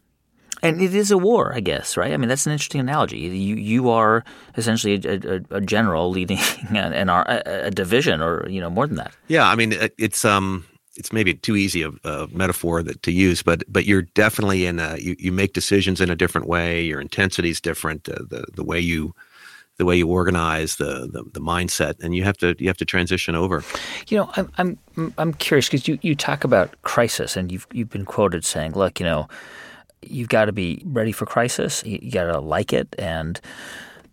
[0.63, 2.11] And it is a war, I guess, right?
[2.11, 3.19] I mean, that's an interesting analogy.
[3.19, 4.25] You you are
[4.57, 6.39] essentially a, a, a general leading
[6.75, 9.13] an, a, a division, or you know, more than that.
[9.27, 10.65] Yeah, I mean, it's um,
[10.99, 14.79] it's maybe too easy a, a metaphor that to use, but but you're definitely in
[14.79, 16.83] a you, you make decisions in a different way.
[16.83, 18.07] Your intensity is different.
[18.07, 19.15] Uh, the the way you
[19.79, 22.85] the way you organize the, the, the mindset and you have to you have to
[22.85, 23.63] transition over
[24.09, 27.89] you know i'm i'm i'm curious because you, you talk about crisis and you've you've
[27.89, 29.27] been quoted saying look you know
[30.01, 33.39] you've got to be ready for crisis you, you got to like it and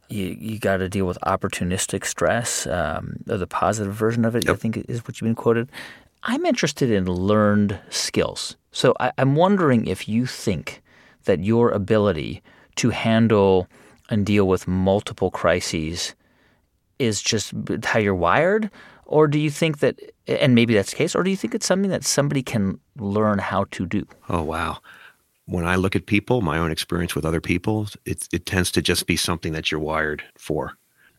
[0.09, 4.45] you, you got to deal with opportunistic stress um, or the positive version of it
[4.45, 4.55] yep.
[4.55, 5.69] i think is what you've been quoted
[6.27, 10.83] i'm interested in learned skills so I, i'm wondering if you think
[11.25, 12.43] that your ability
[12.77, 13.69] to handle
[14.09, 16.15] and deal with multiple crises
[16.99, 17.53] is just
[17.85, 18.71] how you're wired?
[19.05, 21.67] Or do you think that, and maybe that's the case, or do you think it's
[21.67, 24.07] something that somebody can learn how to do?
[24.29, 24.79] Oh, wow.
[25.45, 28.83] When I look at people, my own experience with other people, it, it tends to
[28.83, 30.73] just be something that you're wired for.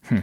[0.04, 0.20] Hmm.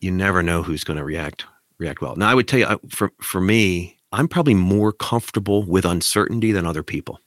[0.00, 1.44] You never know who's going to react
[1.78, 2.16] react well.
[2.16, 6.66] Now, I would tell you, for for me, I'm probably more comfortable with uncertainty than
[6.66, 7.20] other people.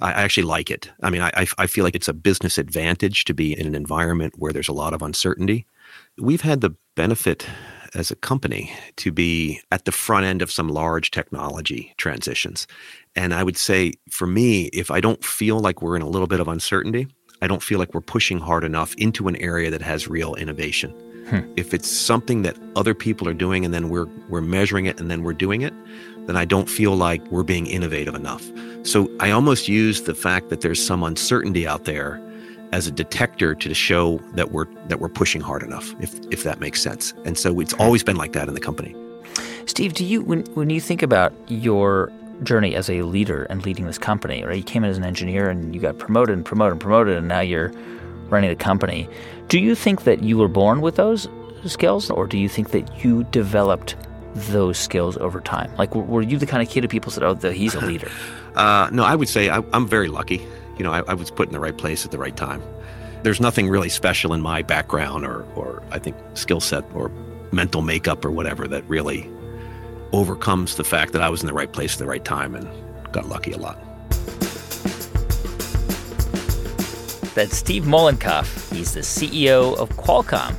[0.00, 0.90] I actually like it.
[1.02, 4.34] I mean, I, I feel like it's a business advantage to be in an environment
[4.38, 5.66] where there's a lot of uncertainty.
[6.16, 7.46] We've had the benefit
[7.94, 12.66] as a company to be at the front end of some large technology transitions.
[13.16, 16.28] And I would say for me, if I don't feel like we're in a little
[16.28, 17.08] bit of uncertainty,
[17.42, 20.94] I don't feel like we're pushing hard enough into an area that has real innovation.
[21.28, 21.40] Hmm.
[21.56, 25.10] If it's something that other people are doing and then we're we're measuring it and
[25.10, 25.74] then we're doing it,
[26.26, 28.50] then I don't feel like we're being innovative enough.
[28.82, 32.22] So I almost use the fact that there's some uncertainty out there
[32.72, 36.60] as a detector to show that we're that we're pushing hard enough, if if that
[36.60, 37.12] makes sense.
[37.24, 38.94] And so it's always been like that in the company.
[39.66, 42.10] Steve, do you when when you think about your
[42.42, 44.56] journey as a leader and leading this company, right?
[44.56, 47.28] You came in as an engineer and you got promoted and promoted and promoted and
[47.28, 47.72] now you're
[48.30, 49.08] running the company.
[49.48, 51.28] Do you think that you were born with those
[51.66, 53.96] skills or do you think that you developed
[54.34, 55.74] those skills over time?
[55.76, 58.10] Like, were you the kind of kid who people said, "Oh, the, he's a leader"?
[58.54, 60.46] uh, no, I would say I, am very lucky.
[60.76, 62.62] You know, I, I, was put in the right place at the right time.
[63.24, 67.10] There's nothing really special in my background or, or I think skill set or
[67.50, 69.28] mental makeup or whatever that really
[70.12, 72.68] overcomes the fact that I was in the right place at the right time and
[73.12, 73.87] got lucky a lot.
[77.34, 78.74] That's Steve Mollenkopf.
[78.74, 80.54] He's the CEO of Qualcomm.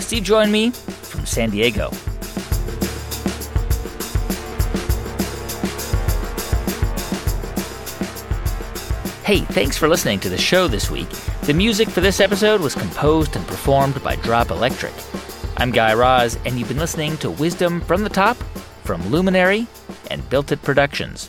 [0.00, 1.90] Steve joined me from San Diego.
[9.24, 11.10] Hey, thanks for listening to the show this week.
[11.42, 14.94] The music for this episode was composed and performed by Drop Electric.
[15.58, 18.38] I'm Guy Raz, and you've been listening to Wisdom from the Top
[18.84, 19.66] from Luminary
[20.10, 21.28] and Built It Productions.